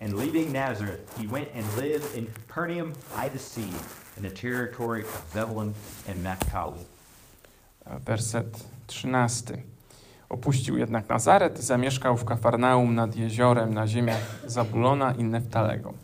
And 0.00 0.14
leaving 0.14 0.52
Nazareth, 0.52 1.18
he 1.18 1.26
went 1.26 1.48
and 1.54 1.76
lived 1.76 2.14
in 2.14 2.26
Capernaum 2.26 2.92
by 3.16 3.30
the 3.30 3.38
sea, 3.38 3.72
in 4.16 4.22
the 4.22 4.30
territory 4.30 5.02
of 5.02 5.22
Zebulun 5.32 5.74
and 6.08 6.22
Naphtali. 6.22 6.84
Werset 8.04 8.64
13. 8.86 9.62
Opuścił 10.28 10.78
jednak 10.78 11.08
Nazaret, 11.08 11.58
zamieszkał 11.58 12.16
w 12.16 12.24
Kafarnaum 12.24 12.94
nad 12.94 13.16
jeziorem 13.16 13.74
na 13.74 13.86
ziemiach 13.86 14.40
Zabulona 14.46 15.12
i 15.14 15.24
Neftalego. 15.24 15.94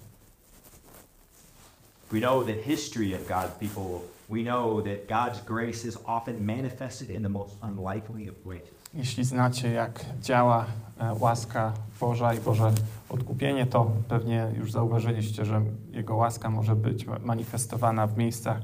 We 2.12 2.20
know 2.20 2.46
the 2.46 2.54
history 2.54 3.14
of 3.14 3.28
God's 3.28 3.58
people. 3.60 4.00
We 4.30 4.42
know 4.42 4.82
that 4.84 5.08
God's 5.08 5.44
grace 5.46 5.88
is 5.88 5.98
often 6.06 6.44
manifested 6.46 7.10
in 7.10 7.22
the 7.22 7.28
most 7.28 7.56
unlikely 7.62 8.30
of 8.30 8.36
places. 8.36 8.68
Jeśli 8.94 9.24
znacie, 9.24 9.72
jak 9.72 10.04
działa 10.20 10.66
e, 11.00 11.14
łaska 11.20 11.72
Boża 12.00 12.34
i 12.34 12.40
Boże 12.40 12.72
odkupienie, 13.08 13.66
to 13.66 13.90
pewnie 14.08 14.52
już 14.58 14.72
zauważyliście, 14.72 15.44
że 15.44 15.62
Jego 15.92 16.16
łaska 16.16 16.50
może 16.50 16.76
być 16.76 17.06
ma- 17.06 17.18
manifestowana 17.18 18.06
w 18.06 18.18
miejscach, 18.18 18.58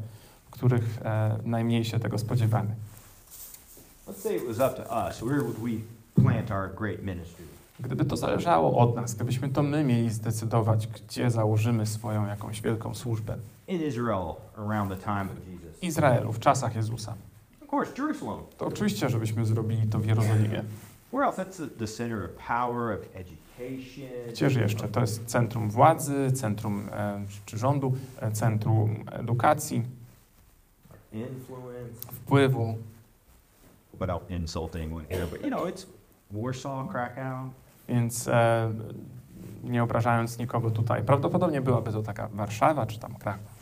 w 0.46 0.50
których 0.50 0.98
e, 1.04 1.38
najmniej 1.44 1.84
się 1.84 1.98
tego 1.98 2.18
spodziewamy. 2.18 2.74
Let's 4.10 4.22
say 4.22 4.36
it 4.36 4.46
was 4.46 4.58
up 4.58 4.74
to 4.76 5.06
us. 5.08 5.22
Where 5.22 5.42
would 5.42 5.58
we 5.62 5.82
plant 6.22 6.50
our 6.50 6.68
great 6.74 7.02
ministry? 7.04 7.44
Gdyby 7.80 8.04
to 8.04 8.16
zależało 8.16 8.78
od 8.78 8.96
nas, 8.96 9.14
gdybyśmy 9.14 9.48
to 9.48 9.62
my 9.62 9.84
mieli 9.84 10.10
zdecydować, 10.10 10.86
gdzie 10.86 11.30
założymy 11.30 11.86
swoją 11.86 12.26
jakąś 12.26 12.60
wielką 12.60 12.94
służbę. 12.94 13.36
In 13.68 13.82
Israel 13.82 14.34
around 14.56 14.90
the 14.90 14.96
time 14.96 15.20
of 15.24 15.48
Jesus. 15.52 15.82
Izraelu, 15.82 16.32
w 16.32 16.38
czasach 16.38 16.76
Jezusa. 16.76 17.14
Of 17.62 17.72
course, 17.72 17.92
Jerusalem. 17.98 18.40
To 18.58 18.66
oczywiście, 18.66 19.08
żebyśmy 19.08 19.46
zrobili 19.46 19.86
to 19.86 19.98
w 19.98 20.06
Jerozolimie. 20.06 20.64
Where 21.12 21.26
else? 21.26 21.44
That's 21.44 21.56
the, 21.56 21.66
the 21.68 21.86
center 21.86 22.24
of 22.24 22.30
power, 22.48 22.98
of 22.98 23.00
education. 23.14 24.08
Gdzież 24.32 24.56
jeszcze? 24.56 24.88
To 24.88 25.00
jest 25.00 25.26
centrum 25.26 25.70
władzy, 25.70 26.32
centrum 26.32 26.88
e, 26.92 27.24
czy 27.46 27.58
rządu, 27.58 27.94
e, 28.20 28.32
centrum 28.32 29.04
edukacji, 29.12 29.82
Influence. 31.12 32.12
wpływu. 32.12 32.78
Without 34.00 34.22
insulting 34.30 34.94
one 34.94 35.04
here, 35.10 35.26
but 35.26 35.42
you 35.42 35.50
know, 35.50 35.68
it's 35.68 35.86
Warsaw, 36.30 36.88
Krakow. 36.88 37.50
Więc 37.88 38.28
e, 38.28 38.72
nie 39.64 39.82
obrażając 39.82 40.38
nikogo 40.38 40.70
tutaj, 40.70 41.02
prawdopodobnie 41.02 41.60
byłaby 41.60 41.92
to 41.92 42.02
taka 42.02 42.28
Warszawa 42.28 42.86
czy 42.86 42.98
tam 42.98 43.14
Kraków. 43.14 43.60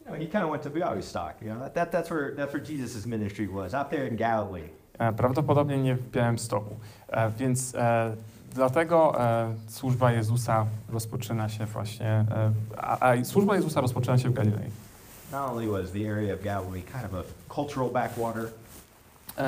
You 0.00 0.06
know, 0.06 0.18
he 0.18 0.26
kind 0.26 0.44
of 0.44 0.50
went 0.50 0.62
to 0.62 0.70
Białystok. 0.70 1.42
You 1.42 1.48
know, 1.48 1.60
that, 1.60 1.74
that, 1.74 1.90
that's 1.90 2.10
where 2.10 2.36
that's 2.36 2.52
where 2.52 2.64
Jesus' 2.64 3.06
ministry 3.06 3.48
was, 3.48 3.74
out 3.74 3.90
there 3.90 4.08
in 4.08 4.16
Galilee. 4.16 4.68
E, 4.98 5.12
prawdopodobnie 5.12 5.78
nie 5.78 5.94
w 5.94 6.10
Białymstoku. 6.10 6.76
E, 7.08 7.30
więc 7.30 7.74
e, 7.74 8.16
dlatego 8.54 9.20
e, 9.20 9.54
służba 9.68 10.12
Jezusa 10.12 10.66
rozpoczyna 10.88 11.48
się 11.48 11.66
właśnie, 11.66 12.24
a, 12.76 13.10
a 13.10 13.24
służba 13.24 13.56
Jezusa 13.56 13.80
rozpoczyna 13.80 14.18
się 14.18 14.28
w 14.30 14.32
Galilei. 14.32 14.70
Not 15.32 15.50
only 15.50 15.66
was 15.66 15.92
the 15.92 16.10
area 16.10 16.34
of 16.34 16.42
Galilee 16.42 16.82
kind 16.82 17.04
of 17.04 17.14
a 17.14 17.54
cultural 17.54 17.90
backwater, 17.90 18.50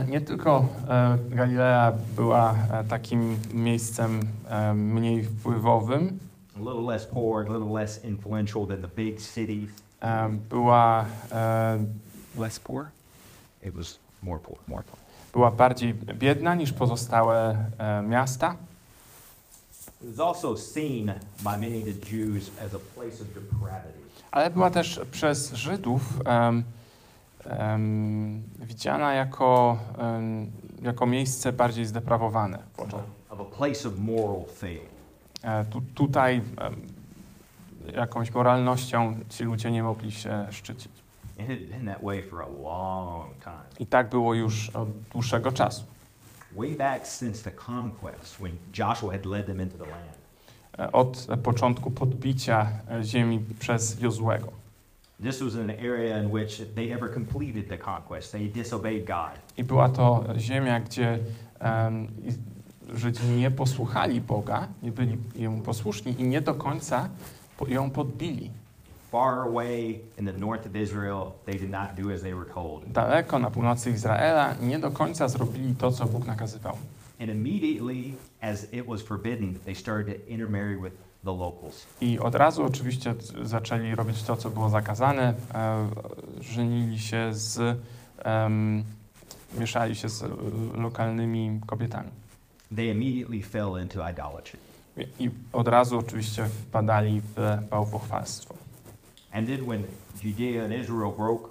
Nie 0.08 0.20
tylko 0.20 0.68
e, 0.88 1.18
Galilea 1.30 1.92
była 2.16 2.54
e, 2.72 2.84
takim 2.84 3.36
miejscem 3.54 4.20
e, 4.48 4.74
mniej 4.74 5.24
wpływowym, 5.24 6.18
a 6.56 6.58
little 6.58 6.82
less 6.92 7.06
poor, 7.06 7.46
a 7.50 7.52
little 7.58 7.72
less 7.80 8.04
influential 8.04 8.66
than 8.66 8.82
the 8.82 8.88
big 8.96 9.20
cities. 9.20 9.70
e, 10.00 10.28
była, 10.50 11.04
e, 11.32 11.78
Less 12.38 12.60
poor? 12.60 12.86
It 13.62 13.74
was 13.74 13.98
more 14.22 14.38
poor, 14.40 14.58
more 14.68 14.82
poor. 14.82 14.96
była 15.32 15.50
bardziej 15.50 15.94
biedna 15.94 16.54
niż 16.54 16.72
pozostałe 16.72 17.56
e, 17.78 18.02
miasta, 18.02 18.54
It 20.02 20.16
was 20.16 20.20
also 20.28 20.56
seen 20.56 21.06
by 21.42 21.50
many 21.50 21.78
of 21.78 21.84
the 21.84 22.16
Jews 22.16 22.50
as 22.66 22.74
a 22.74 22.78
place 22.94 23.22
of 23.22 23.28
depravity. 23.34 23.98
ale 24.30 24.50
była 24.50 24.70
też 24.70 25.00
przez 25.10 25.52
Żydów 25.52 26.02
em, 26.24 26.62
em, 27.46 28.42
widziana 28.58 29.12
jako, 29.12 29.78
em, 29.98 30.50
jako 30.82 31.06
miejsce 31.06 31.52
bardziej 31.52 31.84
zdeprawowane. 31.86 32.58
Of 33.30 33.40
a 33.40 33.44
place 33.44 33.88
of 33.88 33.98
moral. 33.98 34.44
E, 35.42 35.64
tu, 35.64 35.80
tutaj 35.94 36.42
jakąś 37.94 38.34
moralnością 38.34 39.16
ci 39.28 39.44
ludzie 39.44 39.70
nie 39.70 39.82
mogli 39.82 40.12
się 40.12 40.46
szczycić. 40.50 40.92
Been 41.70 41.86
that 41.86 42.02
way 42.02 42.22
for 42.22 42.42
a 42.42 42.46
long 42.62 43.34
time. 43.44 43.62
I 43.78 43.86
tak 43.86 44.08
było 44.10 44.34
już 44.34 44.70
od 44.70 44.88
dłuższego 45.12 45.52
czasu. 45.52 45.84
Way 46.56 46.76
back 46.76 47.06
since 47.06 47.50
the 47.50 47.56
conquest, 47.66 48.36
when 48.36 48.52
Joshua 48.78 49.12
had 49.12 49.26
led 49.26 49.46
them 49.46 49.60
into 49.60 49.78
the 49.78 49.90
land. 49.90 50.18
E, 50.78 50.92
Od 50.92 51.26
początku 51.42 51.90
podbicia 51.90 52.66
e, 52.90 53.04
ziemi 53.04 53.44
przez 53.58 54.00
Jozłego. 54.00 54.48
This 55.22 55.42
was 55.42 55.54
an 55.54 55.70
area 55.70 56.18
in 56.22 56.30
which 56.30 56.62
they 56.74 56.88
never 56.88 57.14
completed 57.14 57.68
the 57.68 57.78
conquest. 57.78 58.32
They 58.32 58.48
disobeyed 58.48 59.04
God. 59.06 59.32
I 59.56 59.64
była 59.64 59.88
to 59.88 60.24
ziemia, 60.38 60.80
gdzie 60.80 61.18
i- 62.24 62.50
Żydzi 62.98 63.26
nie 63.26 63.50
posłuchali 63.50 64.20
Boga, 64.20 64.68
nie 64.82 64.92
byli 64.92 65.16
Jemu 65.36 65.60
posłuszni 65.62 66.14
i 66.20 66.22
nie 66.24 66.40
do 66.40 66.54
końca 66.54 67.08
ją 67.68 67.90
podbili. 67.90 68.50
Far 69.10 69.38
away 69.38 70.00
in 70.18 70.26
the 70.26 70.32
north 70.32 70.66
of 70.66 70.76
Israel, 70.76 71.32
they 71.46 71.58
did 71.58 71.70
not 71.70 71.94
do 72.02 72.14
as 72.14 72.22
they 72.22 72.34
were 72.34 72.50
told. 72.54 72.84
Daleko 72.92 73.38
na 73.38 73.50
północy 73.50 73.90
Izraela 73.90 74.54
nie 74.62 74.78
do 74.78 74.90
końca 74.90 75.28
zrobili 75.28 75.74
to, 75.74 75.92
co 75.92 76.06
Bóg 76.06 76.26
nakazywał. 76.26 76.76
And 77.20 77.30
immediately, 77.30 78.14
as 78.40 78.72
it 78.72 78.86
was 78.86 79.02
forbidden, 79.02 79.58
they 79.64 79.74
started 79.74 80.06
to 80.26 80.30
intermarry 80.32 80.76
with 80.76 80.94
the 81.24 81.30
locals. 81.36 81.86
I 82.00 82.18
od 82.18 82.34
razu 82.34 82.64
oczywiście 82.64 83.14
zaczęli 83.42 83.94
robić 83.94 84.22
to, 84.22 84.36
co 84.36 84.50
było 84.50 84.68
zakazane. 84.68 85.34
E, 85.54 85.88
żenili 86.40 86.98
się 86.98 87.28
z, 87.34 87.78
em, 88.18 88.84
mieszali 89.58 89.94
się 89.96 90.08
z 90.08 90.22
e, 90.22 90.28
lokalnymi 90.74 91.60
kobietami. 91.66 92.08
They 92.76 92.86
immediately 92.86 93.42
fell 93.42 93.82
into 93.82 94.10
idolatry. 94.10 94.58
I- 94.96 95.24
I 95.24 95.30
od 95.52 95.68
razu 95.68 95.98
oczywiście 95.98 96.44
wpadali 96.44 97.20
w 97.36 97.58
bałwochwalstwo. 97.70 98.54
And 99.32 99.46
then 99.48 99.64
when 99.66 99.82
Judea 100.22 100.64
and 100.64 100.72
Israel 100.74 101.12
broke 101.16 101.48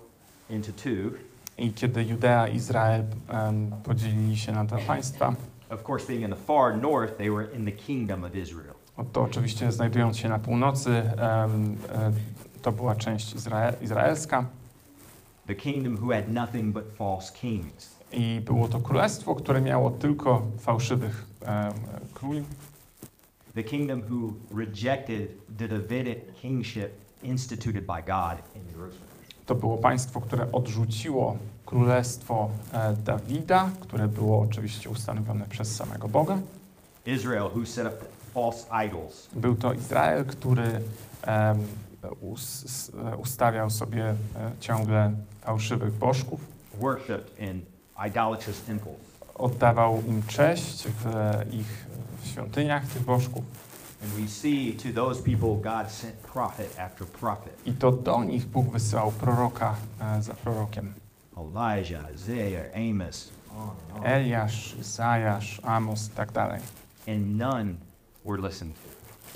into 0.50 0.72
two, 0.72 1.18
I 1.58 1.72
kiedy 1.74 2.04
Judea 2.04 2.48
i 2.48 2.56
Izrael 2.56 3.04
em, 3.30 3.72
podzielili 3.84 4.38
się 4.38 4.52
na 4.52 4.66
dwa 4.66 4.78
państwa, 4.78 5.34
of 5.70 5.90
course, 5.90 6.08
being 6.08 6.24
in 6.24 6.30
the 6.30 6.36
far 6.36 6.78
north, 6.78 7.18
they 7.18 7.32
were 7.32 7.56
in 7.56 7.66
the 7.66 7.72
kingdom 7.72 8.24
of 8.24 8.36
Israel. 8.36 8.74
No 9.00 9.06
to 9.14 9.22
oczywiście 9.22 9.72
znajdując 9.72 10.18
się 10.18 10.30
na 10.30 10.40
północy, 10.40 10.90
e, 10.92 11.50
to 12.62 12.72
była 12.72 12.96
część 12.96 13.36
Izrael, 13.36 13.74
izraelska 13.82 14.46
The 15.48 15.56
kingdom 15.56 15.98
who 16.04 16.14
had 16.14 16.34
nothing 16.34 16.74
but 16.74 16.84
false 16.98 17.34
kings. 17.34 17.96
i 18.12 18.42
było 18.46 18.68
to 18.68 18.80
królestwo, 18.80 19.36
które 19.36 19.62
miało 19.62 19.92
tylko 19.92 20.42
fałszywych 20.60 21.26
em, 21.42 21.74
króli. 22.14 22.44
The 23.56 23.64
kingdom 23.64 24.02
who 24.10 24.34
rejected 24.58 25.28
the 25.58 25.68
Davidic 25.68 26.18
kingship 26.42 26.90
instituted 27.24 27.86
by 27.86 28.04
God 28.12 28.56
in 28.56 28.62
Jerusalem. 28.72 29.10
To 29.46 29.56
było 29.56 29.78
państwo, 29.78 30.22
które 30.22 30.52
odrzuciło 30.52 31.38
królestwo 31.66 32.50
e, 32.74 32.94
Dawida, 32.94 33.70
które 33.80 34.08
było 34.08 34.42
oczywiście 34.42 34.90
ustanowione 34.90 35.46
przez 35.46 35.76
samego 35.76 36.08
Boga. 36.08 36.38
Israel, 37.06 37.50
who 37.56 37.66
set 37.66 37.88
up 37.88 38.19
false 38.40 38.86
idols. 38.88 39.30
Był 39.34 39.56
to 39.56 39.74
Izrael, 39.74 40.26
który 40.26 40.82
em, 41.22 41.68
us, 42.22 42.92
ustawiał 43.18 43.70
sobie 43.70 44.06
e, 44.10 44.16
ciągle 44.60 45.12
fałszywych 45.42 45.94
bożków, 45.94 46.40
worshipped 46.82 47.40
in 47.40 47.62
idolatrous 48.08 48.62
temples. 48.62 48.96
oddawał 49.36 50.02
im 50.08 50.24
cześć 50.28 50.88
w 50.88 51.08
e, 51.08 51.46
ich 51.52 51.88
świątyniach 52.24 52.88
tych 52.88 53.02
bożków. 53.02 53.44
And 54.04 54.12
we 54.12 54.28
see 54.28 54.78
to 54.84 55.02
those 55.02 55.24
people 55.24 55.72
God 55.72 55.92
sent 55.92 56.16
prophet 56.16 56.80
after 56.80 57.08
prophet. 57.08 57.54
I 57.66 57.74
to 57.74 57.92
do 57.92 58.24
nich 58.24 58.46
Bóg 58.46 58.72
wysyłał 58.72 59.12
proroka 59.12 59.76
e, 60.02 60.22
za 60.22 60.34
prorokiem. 60.34 60.94
Elijah, 61.38 62.14
Isaiah, 62.16 62.66
Amos. 62.76 63.30
Eliasz, 64.04 64.76
Izajasz, 64.80 65.62
Amos 65.64 66.08
i 66.08 66.10
tak 66.10 66.32
dalej. 66.32 66.60
And 67.08 67.38
none 67.38 67.89
were 68.26 68.42
listened 68.48 68.76
to. 68.76 68.90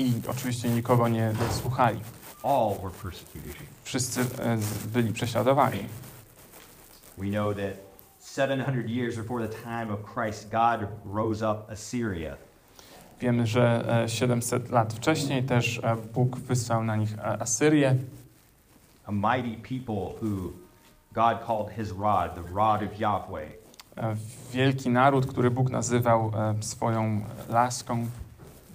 I 0.04 0.14
oczywiście 0.28 0.70
nikogo 0.70 1.08
nie 1.08 1.34
nie 1.42 1.54
słuchali. 1.62 2.00
All 2.44 2.76
were 2.84 2.92
persecuted. 3.04 3.56
Wszyscy 3.84 4.22
e, 4.22 4.58
z- 4.58 4.88
byli 4.88 5.14
prześladowani. 5.14 5.80
We 7.18 7.30
know 7.30 7.56
that 7.56 7.74
700 8.36 8.90
years 8.90 9.16
before 9.18 9.48
the 9.48 9.54
time 9.64 9.94
of 9.94 10.00
Christ, 10.14 10.50
God 10.52 10.90
rose 11.14 11.52
up 11.52 11.72
Assyria. 11.72 12.36
Wiemy, 13.20 13.48
że 13.48 13.86
e, 14.04 14.10
700 14.10 14.70
lat 14.70 14.94
wcześniej 14.94 15.44
też 15.44 15.80
e, 15.84 15.96
Bóg 16.14 16.38
wysłał 16.40 16.84
na 16.84 16.96
nich 16.96 17.14
e, 17.20 17.24
Asyrię, 17.42 17.96
a 19.06 19.12
mighty 19.12 19.62
people 19.70 20.16
who 20.22 20.52
God 21.14 21.38
called 21.48 21.70
his 21.76 21.92
rod, 21.92 22.36
the 22.36 22.54
rod 22.56 22.84
of 22.84 23.00
Yahweh. 23.00 23.50
e, 23.98 24.16
wielki 24.54 24.90
naród, 24.90 25.26
który 25.26 25.52
Bóg 25.52 25.70
nazywał 25.70 26.32
e, 26.36 26.64
swoją 26.64 27.22
laską, 27.50 28.08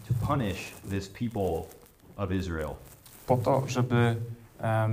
to 0.08 0.26
punish 0.26 0.72
this 0.90 1.08
people 1.08 1.66
of 2.16 2.32
Israel. 2.32 2.76
po 3.26 3.36
to, 3.36 3.62
żeby 3.66 4.16
e, 4.60 4.88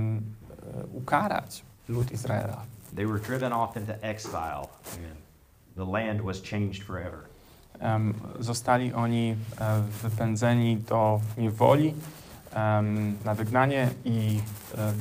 ukarać 0.92 1.62
lud 1.88 2.12
Izraela. 2.12 2.64
They 2.94 3.06
were 3.06 3.18
driven 3.18 3.52
off 3.52 3.76
into 3.76 3.92
exile, 4.02 4.68
and 4.92 5.16
the 5.76 5.84
land 5.84 6.20
was 6.20 6.42
changed 6.42 6.82
forever. 6.82 7.18
Em, 7.80 8.14
zostali 8.38 8.92
oni 8.94 9.36
e, 9.60 9.82
wypędzeni 10.02 10.76
do 10.76 11.20
niewoli 11.38 11.94
em, 12.52 13.18
na 13.24 13.34
wygnanie 13.34 13.90
i 14.04 14.40
e, 14.78 14.92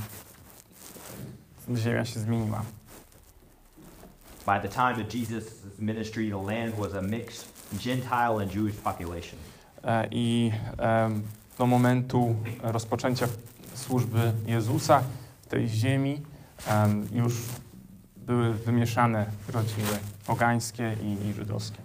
ziemia 1.77 2.05
się 2.05 2.19
zmieniła. 2.19 2.61
By 4.45 4.59
the 4.61 4.69
time 4.69 5.05
of 5.05 5.13
Jesus' 5.13 5.79
ministry, 5.79 6.29
the 6.29 6.37
land 6.37 6.75
was 6.75 6.93
a 6.93 7.01
mixed 7.01 7.45
Gentile 7.79 8.41
and 8.41 8.51
Jewish 8.51 8.75
population. 8.83 9.39
E, 9.85 10.07
I 10.11 10.51
do 11.57 11.65
momentu 11.65 12.35
rozpoczęcia 12.61 13.27
służby 13.73 14.33
Jezusa 14.45 15.03
w 15.41 15.47
tej 15.47 15.67
ziemi 15.67 16.21
em, 16.67 17.07
już 17.11 17.33
były 18.17 18.53
wymieszane 18.53 19.25
rodziny 19.53 19.99
pogańskie 20.27 20.95
i, 21.03 21.27
i 21.27 21.33
żydowskie. 21.33 21.77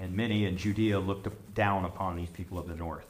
And 0.00 0.14
many 0.14 0.34
in 0.34 0.56
Judea 0.64 0.98
looked 0.98 1.32
down 1.54 1.84
upon 1.84 2.16
these 2.16 2.32
people 2.32 2.58
of 2.58 2.66
the 2.66 2.76
north. 2.76 3.06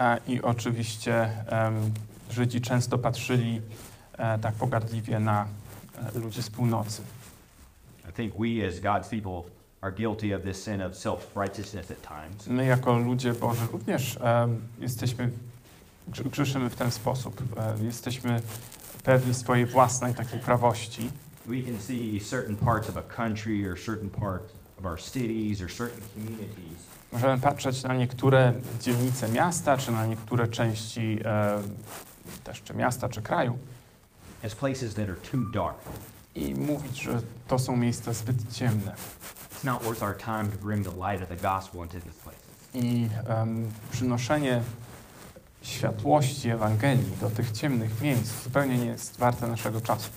E, 0.00 0.20
I 0.28 0.42
oczywiście 0.42 1.30
em, 1.46 1.92
Żydzi 2.30 2.60
często 2.60 2.98
patrzyli 2.98 3.62
e, 4.18 4.38
tak 4.38 4.54
pogardliwie 4.54 5.20
na 5.20 5.46
e, 6.16 6.18
ludzi 6.18 6.42
z 6.42 6.50
północy. 6.50 7.02
I 8.10 8.12
think 8.12 8.34
we, 8.34 8.66
as 8.68 8.80
God's 8.80 9.08
people, 9.08 9.55
My 12.46 12.66
jako 12.66 12.98
ludzie 12.98 13.32
Boży 13.32 13.66
również 13.72 14.18
em, 14.20 14.60
jesteśmy, 14.78 15.30
grzeszymy 16.08 16.70
w 16.70 16.76
ten 16.76 16.90
sposób. 16.90 17.42
E, 17.56 17.84
jesteśmy 17.84 18.40
pewni 19.02 19.34
swojej 19.34 19.66
własnej 19.66 20.14
takiej 20.14 20.40
prawości. 20.40 21.10
We 21.46 21.62
can 21.62 21.80
see 21.80 22.20
certain 22.20 22.56
parts 22.56 22.90
of 22.90 22.96
a 22.96 23.02
country 23.02 23.70
or 23.70 23.78
certain 23.78 24.10
parts 24.10 24.52
of 24.78 24.86
our 24.86 25.00
cities 25.00 25.62
or 25.62 25.68
certain 25.72 26.02
communities 26.14 26.96
Możemy 27.12 27.38
patrzeć 27.38 27.82
na 27.82 27.94
niektóre 27.94 28.52
dzielnice 28.80 29.28
miasta, 29.28 29.76
czy 29.76 29.92
na 29.92 30.06
niektóre 30.06 30.48
części 30.48 31.18
e, 31.24 31.62
też 32.44 32.62
czy 32.62 32.74
miasta, 32.74 33.08
czy 33.08 33.22
kraju 33.22 33.58
as 34.44 34.54
places 34.54 34.94
that 34.94 35.08
are 35.08 35.16
too 35.16 35.40
dark. 35.52 35.78
i 36.34 36.54
mówić, 36.54 37.00
że 37.00 37.22
to 37.48 37.58
są 37.58 37.76
miejsca 37.76 38.12
zbyt 38.12 38.52
ciemne. 38.52 38.94
It's 39.56 39.64
not 39.64 39.84
worth 39.84 40.02
our 40.02 40.14
time 40.14 40.50
to 40.52 40.58
bring 40.58 40.82
the 40.82 40.90
light 40.90 41.22
of 41.22 41.28
the 41.28 41.36
gospel 41.36 41.82
into 41.82 41.98
these 42.00 42.16
places. 42.24 42.42
I 42.74 43.08
em, 43.28 43.70
przynoszenie 43.92 44.62
światłości 45.62 46.50
Ewangelii 46.50 47.16
do 47.20 47.30
tych 47.30 47.50
ciemnych 47.50 48.00
miejsc 48.00 48.42
zupełnie 48.44 48.78
nie 48.78 48.86
jest 48.86 49.18
warte 49.18 49.46
naszego 49.46 49.80
czasu. 49.80 50.10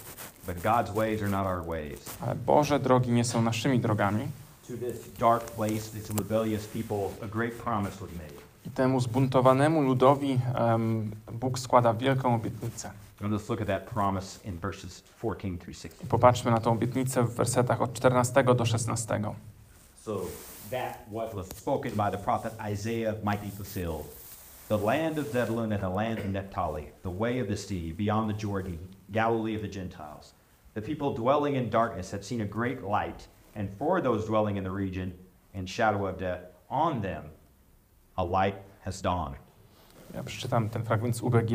But 0.48 0.58
God's 0.58 0.94
ways 0.94 1.22
are 1.22 1.32
not 1.32 1.46
our 1.48 1.66
ways. 1.66 2.00
Ale 2.22 2.36
Boże 2.36 2.80
drogi 2.80 3.12
nie 3.12 3.24
są 3.26 3.42
naszymi 3.42 3.80
drogami 3.80 4.28
To 4.68 4.74
this 4.74 5.14
dark 5.20 5.44
place, 5.44 5.92
these 5.94 6.14
rebellious 6.14 6.68
people, 6.68 7.10
a 7.24 7.28
great 7.28 7.54
promise 7.54 7.92
was 8.00 8.10
made. 8.12 8.49
I 8.66 8.70
temu 8.70 9.00
zbuntowanemu 9.00 9.82
ludowi 9.82 10.40
em, 10.56 11.12
Bóg 11.32 11.60
składa 11.60 11.94
wielką 11.94 12.36
obietnicę. 12.36 12.92
And 13.22 13.34
let's 13.34 13.50
look 13.50 13.62
at 13.62 13.68
that 13.68 13.90
promise 13.90 14.40
in 14.46 14.58
verses 14.58 15.04
14 15.22 15.58
through 15.58 15.78
16. 15.78 16.04
I 16.04 16.08
popatrzmy 16.08 16.52
na 16.52 16.60
tą 16.60 16.72
obietnicę 16.72 17.24
w 17.24 17.36
wersetach 17.36 17.82
od 17.82 17.94
14 17.94 18.44
do 18.44 18.66
16. 18.66 19.22
So 20.02 20.22
that 20.72 21.06
what 21.12 21.34
was 21.34 21.48
spoken 21.48 21.92
by 21.92 22.18
the 22.18 22.24
prophet 22.24 22.54
Isaiah 22.72 23.16
might 23.24 23.42
be 23.42 23.50
fulfilled. 23.50 24.06
The 24.70 24.78
land 24.78 25.18
of 25.18 25.32
Zebulun 25.32 25.74
and 25.74 25.82
the 25.82 25.90
land 25.90 26.20
of 26.20 26.26
Naphtali, 26.26 26.92
the 27.04 27.10
way 27.10 27.42
of 27.42 27.48
the 27.48 27.58
sea, 27.58 27.92
beyond 27.92 28.30
the 28.30 28.38
Jordan, 28.38 28.78
Galilee 29.12 29.56
of 29.56 29.62
the 29.62 29.68
Gentiles. 29.68 30.34
The 30.74 30.82
people 30.82 31.14
dwelling 31.16 31.56
in 31.56 31.70
darkness 31.70 32.12
have 32.12 32.24
seen 32.24 32.42
a 32.42 32.46
great 32.46 32.84
light, 32.84 33.28
and 33.56 33.70
for 33.78 34.02
those 34.02 34.26
dwelling 34.26 34.58
in 34.58 34.64
the 34.64 34.72
region 34.72 35.14
and 35.56 35.68
shadow 35.68 36.06
of 36.06 36.20
death, 36.20 36.42
on 36.70 37.02
them 37.02 37.24
a 38.20 38.24
light 38.24 38.60
has 38.82 39.02
dawned. 39.02 39.40
Ja 40.14 40.24
przeczytam 40.24 40.70
ten 40.70 40.84
fragment 40.84 41.18
z 41.18 41.22
UBG. 41.22 41.52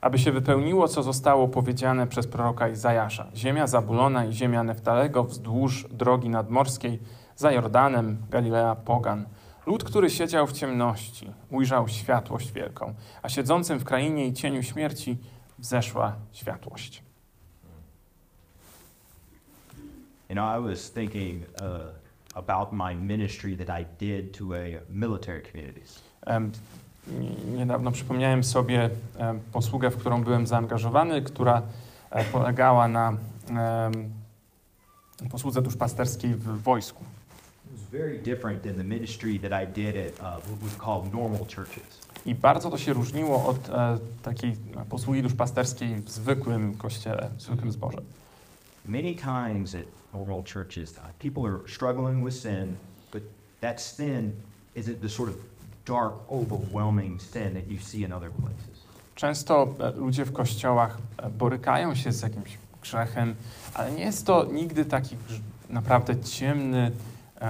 Aby 0.00 0.18
się 0.18 0.32
wypełniło, 0.32 0.88
co 0.88 1.02
zostało 1.02 1.48
powiedziane 1.48 2.06
przez 2.06 2.26
proroka 2.26 2.68
Izajasza. 2.68 3.26
Ziemia 3.34 3.66
Zabulona 3.66 4.24
i 4.24 4.32
ziemia 4.32 4.62
Neftalego 4.62 5.24
wzdłuż 5.24 5.86
drogi 5.90 6.28
nadmorskiej, 6.28 7.00
za 7.36 7.52
Jordanem, 7.52 8.18
Galilea 8.30 8.74
Pogan. 8.74 9.26
Lud, 9.66 9.84
który 9.84 10.10
siedział 10.10 10.46
w 10.46 10.52
ciemności, 10.52 11.32
ujrzał 11.50 11.88
światłość 11.88 12.52
wielką, 12.52 12.94
a 13.22 13.28
siedzącym 13.28 13.78
w 13.78 13.84
krainie 13.84 14.26
i 14.26 14.32
cieniu 14.32 14.62
śmierci 14.62 15.18
wzeszła 15.58 16.16
światłość. 16.32 17.02
You 20.28 20.34
know, 20.34 20.58
I 20.58 20.68
was 20.68 20.90
thinking 20.90 21.42
uh, 21.60 22.03
about 22.34 22.72
my 22.72 22.94
ministry 22.94 23.56
that 23.56 23.80
I 23.80 23.84
did 23.98 24.38
to 24.38 24.44
a 24.54 24.80
military 24.90 25.42
communities. 25.52 26.02
Niedawno 27.56 27.92
przypomniałem 27.92 28.44
sobie 28.44 28.90
posługę, 29.52 29.90
w 29.90 29.96
którą 29.96 30.24
byłem 30.24 30.46
zaangażowany, 30.46 31.22
która 31.22 31.62
e, 32.10 32.24
polegała 32.24 32.88
na 32.88 33.16
posłudze 35.30 35.62
duszpasterskiej 35.62 36.34
w 36.34 36.62
wojsku. 36.62 37.04
I 42.26 42.34
bardzo 42.34 42.70
to 42.70 42.78
się 42.78 42.92
różniło 42.92 43.46
od 43.46 43.68
e, 43.68 43.98
takiej 44.22 44.56
posługi 44.88 45.22
duszpasterskiej 45.22 45.96
w 45.96 46.10
zwykłym 46.10 46.74
kościele, 46.74 47.30
w 47.36 47.42
zwykłym 47.42 47.72
zborze. 47.72 47.98
Many 48.86 49.14
times 49.14 49.74
at 49.74 49.86
normal 50.12 50.42
churches, 50.44 50.98
uh, 50.98 51.00
people 51.18 51.46
are 51.46 51.68
struggling 51.68 52.24
with 52.24 52.34
sin, 52.34 52.76
but 53.10 53.22
that 53.60 53.80
sin 53.80 54.32
isn't 54.74 55.00
the 55.00 55.08
sort 55.08 55.28
of 55.28 55.36
dark, 55.84 56.14
overwhelming 56.30 57.20
sin 57.20 57.54
that 57.54 57.66
you 57.66 57.78
see 57.78 58.04
in 58.04 58.12
other 58.12 58.30
places. 58.30 58.84
Często 59.14 59.74
ludzie 59.96 60.24
w 60.24 60.32
kościołach 60.32 60.98
borykają 61.38 61.94
się 61.94 62.12
z 62.12 62.22
jakimś 62.22 62.58
grzechem, 62.82 63.34
ale 63.74 63.92
nie 63.92 64.04
jest 64.04 64.26
to 64.26 64.44
nigdy 64.44 64.84
taki 64.84 65.16
naprawdę 65.70 66.20
ciemny, 66.20 66.90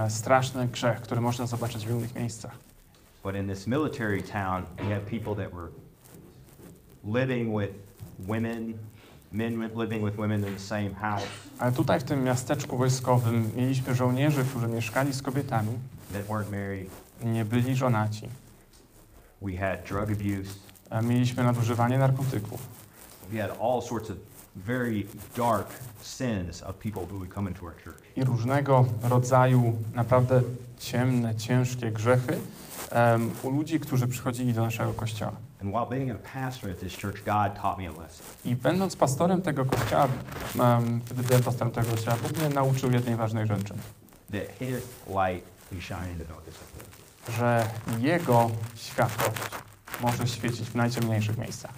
straszny 0.09 0.67
grzech, 0.67 1.01
który 1.01 1.21
można 1.21 1.47
zobaczyć 1.47 1.87
w 1.87 1.91
innych 1.91 2.15
miejscach. 2.15 2.55
But 3.23 3.35
in 3.35 3.47
this 3.47 3.67
military 3.67 4.21
town, 4.21 4.63
we 4.77 4.93
had 4.93 5.01
people 5.01 5.35
that 5.35 5.53
were 5.53 5.69
living 7.03 7.59
with 7.59 7.71
women, 8.19 8.73
men 9.31 9.69
living 9.75 10.05
with 10.05 10.15
women 10.17 10.47
in 10.47 10.53
the 10.53 10.59
same 10.59 10.89
house, 10.93 11.23
Ale 11.59 11.71
tutaj 11.71 11.99
w 11.99 12.03
tym 12.03 12.23
miasteczku 12.23 12.77
wojskowym 12.77 13.51
mieliśmy 13.55 13.95
żołnierzy, 13.95 14.43
którzy 14.45 14.67
mieszkali 14.67 15.13
z 15.13 15.21
kobietami, 15.21 15.71
that 16.13 16.27
weren't 16.27 16.51
married. 16.51 16.89
nie 17.23 17.45
byli 17.45 17.75
żonaci. 17.75 18.29
We 19.41 19.57
had 19.57 19.83
drug 19.89 20.03
abuse. 20.11 20.53
E, 20.89 21.01
Mieliśmy 21.01 21.43
nadużywanie 21.43 21.97
narkotyków. 21.97 22.61
We 23.31 23.41
had 23.41 23.51
all 23.61 23.81
sorts 23.81 24.09
of 24.11 24.17
very 24.55 25.03
dark 25.37 25.67
sins 26.01 26.63
of 26.63 26.75
people 26.75 27.01
who 27.01 27.17
would 27.17 27.33
come 27.33 27.49
into 27.49 27.65
our 27.65 27.73
church. 27.83 27.97
i 28.15 28.23
różnego 28.23 28.85
rodzaju 29.03 29.75
naprawdę 29.93 30.41
ciemne, 30.79 31.35
ciężkie 31.35 31.91
grzechy 31.91 32.37
em, 32.91 33.31
u 33.43 33.49
ludzi, 33.49 33.79
którzy 33.79 34.07
przychodzili 34.07 34.53
do 34.53 34.61
naszego 34.61 34.93
kościoła. 34.93 35.31
And 35.61 35.73
while 35.73 35.85
being 35.89 36.11
a 36.11 36.15
pastor 36.15 36.71
at 36.71 36.79
this 36.79 36.93
church, 36.93 37.23
God 37.25 37.55
taught 37.61 37.77
me 37.77 37.87
a 37.87 37.91
lesson. 37.91 38.25
I 38.45 38.55
będąc 38.55 38.95
pastorem 38.95 39.41
tego 39.41 39.65
kościoła, 39.65 40.07
em, 40.59 41.01
kiedy 41.09 41.23
byłem 41.23 41.43
pastorem 41.43 41.73
tego 41.73 41.91
kościoła, 41.91 42.17
Bóg 42.23 42.37
mnie 42.37 42.49
nauczył 42.49 42.91
jednej 42.91 43.15
ważnej 43.15 43.47
rzeczy, 43.47 43.73
że 47.37 47.69
Jego 47.99 48.49
światłość 48.75 49.41
może 50.01 50.27
świecić 50.27 50.69
w 50.69 50.75
najciemniejszych 50.75 51.37
miejscach. 51.37 51.71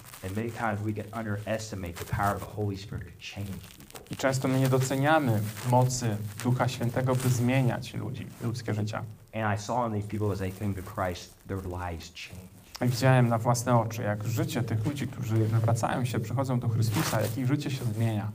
I 4.12 4.16
często 4.16 4.48
my 4.48 4.60
nie 4.60 4.70
doceniamy 4.70 5.42
mocy 5.70 6.18
Ducha 6.44 6.68
Świętego, 6.68 7.16
by 7.16 7.30
zmieniać 7.30 7.94
ludzi, 7.94 8.28
ludzkie 8.42 8.74
życia. 8.74 9.04
And 9.34 9.60
I 9.60 9.64
saw 9.64 9.88
in 9.88 9.94
these 9.94 10.08
people 10.08 10.32
as 10.32 10.40
they 10.40 10.52
came 10.52 10.74
to 10.74 10.82
Christ, 10.82 11.34
their 11.48 11.64
lives 11.64 12.12
changed. 12.14 12.57
Widziałem 12.82 13.28
na 13.30 13.38
własne 13.38 13.80
oczy, 13.80 14.02
jak 14.04 14.28
życie 14.28 14.64
tych 14.64 14.86
ludzi, 14.86 15.08
którzy 15.08 15.36
nawracają 15.52 16.06
się, 16.06 16.20
przychodzą 16.20 16.60
do 16.60 16.70
Chrystusa, 16.70 17.22
jak 17.22 17.38
ich 17.38 17.48
życie 17.48 17.72
się 17.72 17.86
zmienia. 17.86 18.32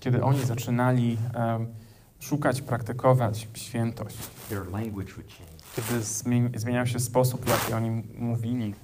Kiedy 0.00 0.22
oni 0.22 0.44
zaczynali 0.44 1.18
em, 1.34 1.66
szukać, 2.20 2.62
praktykować 2.62 3.48
świętość, 3.54 4.16
kiedy 5.76 6.00
zmieni- 6.00 6.58
zmieniał 6.58 6.86
się 6.86 7.00
sposób, 7.00 7.44
w 7.44 7.48
jaki 7.48 7.72
oni 7.72 8.02
mówili, 8.18 8.74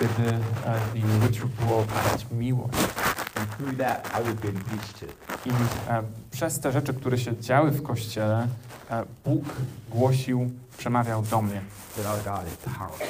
kiedy 0.00 0.32
w 0.92 0.96
im 0.96 1.22
życiu 1.22 1.48
było 1.60 1.82
widać 1.82 2.26
miłość. 2.32 2.74
I 5.46 5.50
e, 5.50 6.02
przez 6.30 6.60
te 6.60 6.72
rzeczy, 6.72 6.94
które 6.94 7.18
się 7.18 7.36
działy 7.40 7.70
w 7.70 7.82
Kościele, 7.82 8.48
Bóg 9.24 9.44
głosił, 9.90 10.50
przemawiał 10.78 11.22
do 11.22 11.42
mnie. 11.42 11.60
Powerful. 11.96 13.06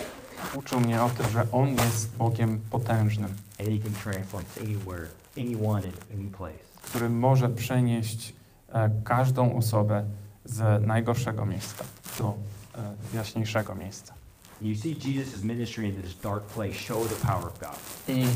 Uczył 0.54 0.80
mnie 0.80 1.02
o 1.02 1.10
tym, 1.10 1.30
że 1.30 1.46
On 1.52 1.68
jest 1.74 2.16
Bogiem 2.16 2.60
potężnym, 2.70 3.30
And 3.60 3.68
He 3.68 3.78
can 3.78 3.92
transform 4.02 4.44
anywhere, 4.60 5.06
anyone, 5.38 5.82
in 5.82 6.20
any 6.20 6.30
place. 6.30 6.58
który 6.82 7.08
może 7.10 7.48
przenieść 7.48 8.32
e, 8.72 8.90
każdą 9.04 9.56
osobę 9.56 10.04
z 10.44 10.86
najgorszego 10.86 11.46
miejsca 11.46 11.84
do 12.18 12.34
e, 12.74 13.16
jaśniejszego 13.16 13.74
miejsca. 13.74 14.14
You 14.62 14.76
see 14.76 14.96
Jesus' 15.04 15.42
ministry 15.42 15.88
in 15.88 16.02
this 16.02 16.20
dark 16.22 16.44
place 16.44 16.74
show 16.74 17.08
the 17.08 17.26
power 17.26 17.46
of 17.46 17.58
God. 17.60 17.78
I 18.08 18.26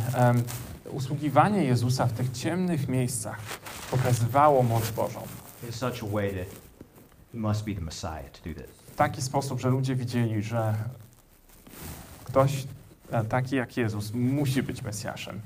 usługiwanie 0.91 1.65
Jezusa 1.65 2.07
w 2.07 2.13
tych 2.13 2.33
ciemnych 2.33 2.89
miejscach 2.89 3.39
pokazywało 3.91 4.63
moc 4.63 4.91
Bożą. 4.91 5.21
in 5.67 5.73
such 5.73 6.03
a 6.03 6.07
way 6.13 6.31
that 6.31 6.68
must 7.35 7.65
be 7.65 7.75
the 7.75 7.81
Messiah 7.81 8.31
to 8.31 8.49
do 8.49 8.55
this. 8.55 8.71
W 8.93 8.97
taki 8.97 9.23
sposób, 9.23 9.61
że 9.61 9.69
ludzie 9.69 9.95
widzieli, 9.95 10.43
że 10.43 10.75
ktoś 12.25 12.67
e, 13.11 13.25
taki 13.25 13.57
jak 13.57 13.77
Jezus 13.77 14.13
musi 14.15 14.63
być 14.63 14.83
Mesjaszem, 14.83 15.41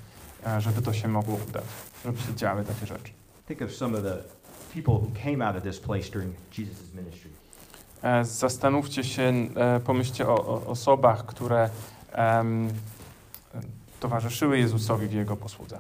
e, 0.47 0.61
żeby 0.61 0.83
to 0.83 0.93
się 0.93 1.09
mogło 1.09 1.39
udać, 1.49 1.65
żeby 2.05 2.19
się 2.19 2.35
działy 2.35 2.65
takie 2.65 2.87
rzeczy. 2.87 3.13
Think 3.47 3.63
of 3.63 3.73
some 3.73 3.99
of 3.99 4.05
the 4.05 4.17
people 4.75 4.95
who 4.95 5.11
came 5.25 5.47
out 5.47 5.57
of 5.57 5.63
this 5.63 5.81
place 5.81 6.11
during 6.13 6.35
Jesus' 6.59 6.95
ministry. 6.95 7.31
E, 8.03 8.25
Zastanówcie 8.25 9.05
się, 9.05 9.33
pomyślcie 9.85 10.29
o, 10.29 10.47
o 10.47 10.67
osobach, 10.67 11.27
które 11.27 11.71
towarzyszyły 14.01 14.59
Jezusowi 14.59 15.07
w 15.07 15.13
Jego 15.13 15.37
posłudze. 15.37 15.79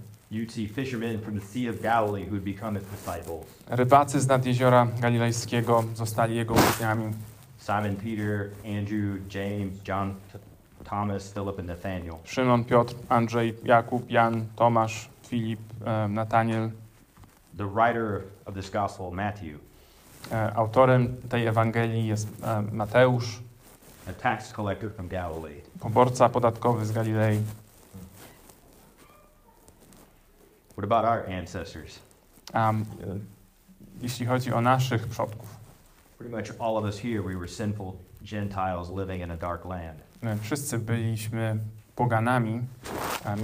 Rybacy 3.70 4.20
z 4.20 4.26
nad 4.26 4.46
jeziora 4.46 4.86
galilejskiego 5.00 5.84
zostali 5.94 6.36
Jego 6.36 6.54
uczniami. 6.54 7.04
Simon 7.58 7.96
Peter, 7.96 8.50
Andrew, 8.78 9.34
James, 9.34 9.78
John, 9.88 10.14
Thomas, 10.84 11.32
Philip, 11.32 11.58
and 11.58 11.68
Nathaniel. 11.68 12.14
Szymon, 12.24 12.64
Piotr, 12.64 12.94
Andrzej, 13.08 13.54
Jakub, 13.64 14.10
Jan, 14.10 14.46
Tomasz, 14.56 15.08
Filip, 15.28 15.60
e, 15.84 16.08
Nataniel. 16.08 16.70
The 17.56 17.66
writer 17.66 18.22
of 18.46 18.54
this 18.54 18.70
gospel, 18.70 19.10
Matthew, 19.10 19.58
E, 20.30 20.54
Autorem 20.56 21.16
tej 21.28 21.46
Ewangelii 21.46 22.06
jest 22.06 22.28
e, 22.42 22.62
Mateusz, 22.72 23.42
a 24.08 24.12
tax 24.12 24.52
collector 24.52 24.90
from 24.90 25.08
Galilee. 25.08 25.62
poborca 25.80 26.28
podatkowy 26.28 26.86
z 26.86 26.92
Galilei. 26.92 27.40
What 30.76 30.84
about 30.92 31.04
our 31.04 31.34
ancestors? 31.38 31.98
E, 32.54 32.72
jeśli 34.02 34.26
chodzi 34.26 34.52
o 34.52 34.60
naszych 34.60 35.06
przodków, 35.06 35.56
Pretty 36.18 36.36
much 36.36 36.60
all 36.60 36.76
of 36.76 36.84
us 36.84 36.98
here, 36.98 37.22
we 37.22 37.34
were 37.36 37.48
sinful 37.48 37.92
Gentiles 38.22 38.90
living 38.90 39.22
in 39.22 39.30
a 39.30 39.36
dark 39.36 39.64
land. 39.64 39.98
my 40.22 40.36
wszyscy 40.38 40.78
byliśmy 40.78 41.58
poganami 41.96 42.60
em, 43.24 43.38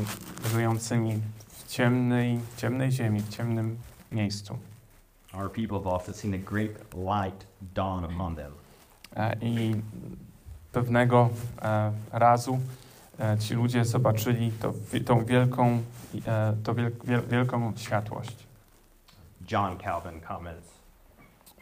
żyjącymi 0.53 1.21
w 1.49 1.69
ciemnej, 1.69 2.41
ciemnej 2.57 2.93
ziemi, 2.93 3.21
w 3.21 3.29
ciemnym 3.29 3.79
miejscu. 4.13 4.59
Our 5.35 5.53
people 5.53 5.79
have 5.79 5.87
often 5.87 6.15
seen 6.15 6.35
a 6.35 6.39
great 6.39 6.71
light 6.95 7.47
dawn 7.75 8.05
upon 8.05 8.37
them. 8.37 8.53
E, 9.17 9.37
I 9.41 9.75
pewnego 10.73 11.29
e, 11.63 11.93
razu 12.13 12.55
e, 12.55 12.59
ci 13.39 13.55
ludzie 13.55 13.85
zobaczyli 13.85 14.53
to, 14.53 14.73
tą 15.07 15.25
wielką, 15.25 15.83
e, 16.27 16.57
to 16.65 16.75
wiel, 16.75 16.91
wiel, 17.05 17.23
wielką 17.29 17.73
światłość. 17.77 18.37
John 19.51 19.79
Calvin 19.79 20.21
comments 20.21 20.79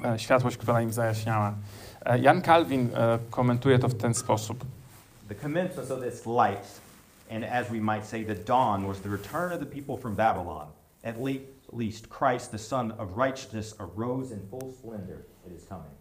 E, 0.05 0.19
światłość, 0.19 0.57
która 0.57 0.83
im 0.83 0.93
zajaśniała. 0.93 1.55
E, 2.05 2.19
Jan 2.19 2.43
Calvin 2.43 2.91
e, 2.95 3.19
komentuje 3.31 3.79
to 3.79 3.89
w 3.89 3.95
ten 3.95 4.15
sposób. 4.15 4.65
The 5.29 5.35
commencement 5.35 5.91
of 5.91 6.01
this 6.01 6.27
light, 6.27 6.81
and 7.31 7.45
as 7.45 7.69
we 7.69 7.81
might 7.81 8.07
say, 8.07 8.25
the 8.25 8.35
dawn, 8.35 8.87
was 8.87 9.01
the 9.01 9.09
return 9.09 9.53
of 9.53 9.61
the 9.61 9.67
people 9.67 9.97
from 9.97 10.15
Babylon. 10.15 10.67
At 11.05 11.17
le- 11.17 11.41
least 11.73 12.09
Christ, 12.09 12.51
the 12.51 12.59
Son 12.59 12.93
of 12.99 13.17
Righteousness, 13.17 13.75
arose 13.79 14.35
in 14.35 14.41
full 14.51 14.73
splendor 14.79 15.19
at 15.47 15.53
his 15.53 15.67
coming. 15.69 15.97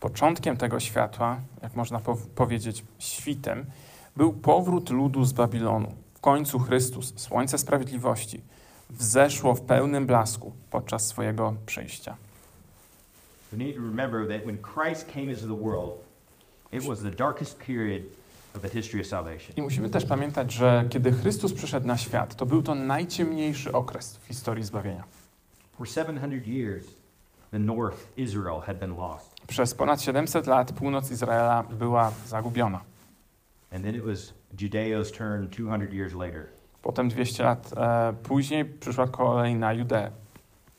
Początkiem 0.00 0.56
tego 0.56 0.80
światła, 0.80 1.40
jak 1.62 1.76
można 1.76 2.00
po 2.00 2.16
powiedzieć, 2.34 2.84
świtem, 2.98 3.66
był 4.16 4.32
powrót 4.32 4.90
ludu 4.90 5.24
z 5.24 5.32
Babilonu. 5.32 5.92
W 6.14 6.20
końcu 6.20 6.58
Chrystus, 6.58 7.12
słońce 7.16 7.58
sprawiedliwości, 7.58 8.40
wzeszło 8.90 9.54
w 9.54 9.60
pełnym 9.60 10.06
blasku 10.06 10.52
podczas 10.70 11.06
swojego 11.06 11.54
przyjścia. 11.66 12.16
We 13.52 13.58
need 13.58 13.76
to 13.76 13.82
remember 13.82 14.28
that 14.28 14.44
when 14.44 14.58
Christ 14.58 15.06
came 15.12 15.24
into 15.24 15.46
the 15.46 15.62
world, 15.62 15.92
it 16.72 16.84
was 16.84 17.02
the 17.02 17.10
darkest 17.10 17.58
period 17.58 18.02
of 18.56 18.62
the 18.62 18.68
history 18.68 19.00
of 19.00 19.06
salvation. 19.06 19.56
I 19.56 19.62
musimy 19.62 19.90
też 19.90 20.04
pamiętać, 20.04 20.52
że 20.52 20.84
kiedy 20.90 21.12
Chrystus 21.12 21.52
przyszedł 21.52 21.86
na 21.86 21.96
świat, 21.96 22.34
to 22.34 22.46
był 22.46 22.62
to 22.62 22.74
najciemniejszy 22.74 23.72
okres 23.72 24.16
w 24.16 24.26
historii 24.26 24.64
zbawienia. 24.64 25.04
For 25.78 25.88
700 25.88 26.46
years, 26.46 26.84
the 27.50 27.58
north 27.58 27.96
Israel 28.16 28.60
had 28.66 28.78
been 28.78 28.96
lost. 28.96 29.34
Przez 29.46 29.74
ponad 29.74 30.02
700 30.02 30.46
lat 30.46 30.72
północ 30.72 31.10
Izraela 31.10 31.62
była 31.62 32.12
zagubiona. 32.26 32.80
And 33.72 33.84
then 33.84 33.94
it 33.94 34.04
was 34.04 34.32
Judeo's 34.60 35.12
turn 35.12 35.48
200 35.48 35.92
years 35.92 36.14
later. 36.14 36.46
Potem 36.82 37.08
200 37.08 37.42
lat 37.42 37.72
e, 37.76 38.12
później 38.22 38.64
przyszła 38.64 39.06
kolej 39.06 39.54
na 39.54 39.72
Judeę. 39.72 40.10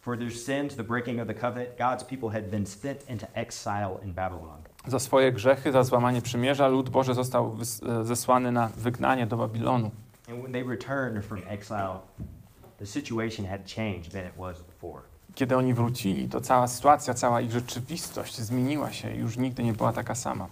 For 0.02 0.18
their 0.18 0.32
sins, 0.32 0.76
the 0.76 0.84
breaking 0.84 1.20
of 1.20 1.28
the 1.28 1.34
covenant, 1.34 1.78
God's 1.78 2.04
people 2.04 2.30
had 2.30 2.50
been 2.50 2.66
sent 2.66 3.10
into 3.10 3.28
exile 3.34 4.00
in 4.04 4.14
Babylon. 4.14 4.62
Za 4.88 5.00
swoje 5.00 5.32
grzechy, 5.32 5.72
za 5.72 5.84
złamanie 5.84 6.22
przymierza, 6.22 6.68
lud 6.68 6.90
Boży 6.90 7.14
został 7.14 7.58
e, 8.02 8.06
zesłany 8.06 8.52
na 8.52 8.68
wygnanie 8.68 9.28
do 9.28 9.38
Babilonu. 9.38 9.92
And 10.30 10.42
when 10.42 10.54
they 10.54 10.64
returned 10.64 11.26
from 11.26 11.40
exile, 11.48 12.00
the 12.78 12.86
situation 12.86 13.46
had 13.46 13.62
changed 13.76 14.12
than 14.12 14.26
it 14.26 14.34
was 14.38 14.62
before. 14.62 15.02
Kiedy 15.36 15.58
oni 15.58 15.74
wrócili, 15.74 16.30
to 16.30 16.42
cała 16.42 16.68
sytuacja, 16.68 17.14
cała 17.14 17.42
ich 17.42 17.52
rzeczywistość 17.52 18.38
zmieniła 18.38 18.92
się 18.92 19.16
już 19.16 19.38
nigdy 19.38 19.64
nie 19.64 19.74
była 19.74 19.94
taka 19.94 20.16
sama. 20.16 20.48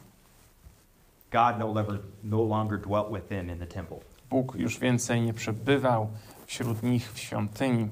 God 1.31 1.59
no 1.59 1.67
longer, 1.67 1.99
no 2.23 2.43
longer 2.43 2.77
dwelt 2.77 3.11
with 3.11 3.27
them 3.29 3.49
in 3.49 3.59
the 3.59 3.67
temple. 3.67 3.97
Bóg 4.29 4.55
już 4.55 4.79
więcej 4.79 5.21
nie 5.21 5.33
przebywał 5.33 6.09
wśród 6.45 6.83
nich 6.83 7.13
w 7.13 7.19
świątyni. 7.19 7.89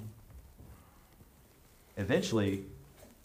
Eventually, 1.95 2.63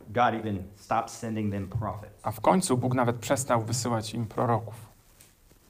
God 0.09 0.35
even 0.35 0.63
stopped 0.77 1.11
sending 1.11 1.53
them 1.53 1.69
prophets. 1.69 2.21
A 2.23 2.31
w 2.31 2.41
końcu 2.41 2.79
Bóg 2.79 2.95
nawet 2.95 3.17
przestał 3.17 3.63
wysyłać 3.63 4.15
im 4.15 4.27
proroków. 4.27 4.75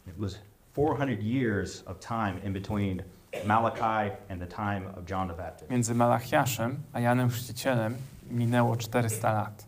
It 0.07 0.15
was 0.19 0.39
400 0.73 1.23
years 1.23 1.83
of 1.87 1.99
time 2.01 2.35
in 2.45 2.53
between 2.53 3.03
Malachi 3.45 4.17
and 4.29 4.41
the 4.41 4.47
time 4.47 4.87
of 4.97 5.11
John 5.11 5.29
the 5.29 5.35
Baptist. 5.35 5.71
Między 5.71 5.95
Malachiaszem 5.95 6.83
a 6.93 7.01
Janem 7.01 7.31
Chrzcicielem 7.31 7.97
minęło 8.31 8.77
400 8.77 9.23
lat. 9.23 9.67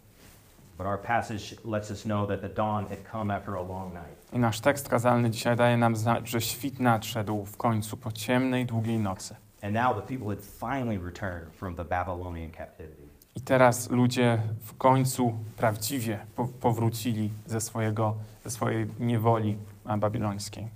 But 0.79 0.87
our 0.87 0.99
passage 0.99 1.57
lets 1.65 1.91
us 1.91 2.03
know 2.03 2.27
that 2.27 2.41
the 2.41 2.49
dawn 2.49 2.87
had 2.87 2.99
come 3.13 3.35
after 3.35 3.55
a 3.55 3.63
long 3.63 3.95
night. 3.95 4.20
I 4.33 4.39
nasz 4.39 4.61
tekst 4.61 4.89
kazalny 4.89 5.31
dzisiaj 5.31 5.57
daje 5.57 5.77
nam 5.77 5.97
znać, 5.97 6.29
że 6.29 6.41
świt 6.41 6.81
nadszedł 6.81 7.45
w 7.45 7.57
końcu 7.57 7.97
po 7.97 8.13
ciemnej, 8.13 8.67
długiej 8.67 8.99
nocy. 8.99 9.37
And 9.63 9.75
now 9.75 9.95
the 9.97 10.03
people 10.17 10.29
had 10.37 10.45
finally 10.45 10.99
returned 10.99 11.55
from 11.55 11.77
the 11.77 11.85
Babylonian 11.85 12.51
captivity. 12.53 13.03
I 13.37 13.41
teraz 13.41 13.91
ludzie 13.91 14.39
w 14.61 14.77
końcu 14.77 15.35
prawdziwie 15.57 16.19
po- 16.37 16.49
powrócili 16.49 17.31
ze, 17.47 17.61
swojego, 17.61 18.15
ze 18.45 18.51
swojej 18.51 18.87
niewoli 19.01 19.57
babilońskiej. 19.99 20.69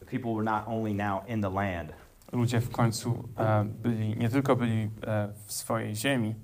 The 0.00 0.06
people 0.06 0.30
were 0.34 0.44
not 0.44 0.62
only 0.66 0.94
now 0.94 1.28
in 1.28 1.42
the 1.42 1.50
land, 1.50 1.92
Ludzie 2.32 2.60
w 2.60 2.70
końcu 2.70 3.24
e, 3.38 3.64
byli, 3.64 4.16
nie 4.16 4.28
tylko 4.28 4.56
byli 4.56 4.90
e, 5.06 5.28
w 5.46 5.52
swojej 5.52 5.96
ziemi, 5.96 6.34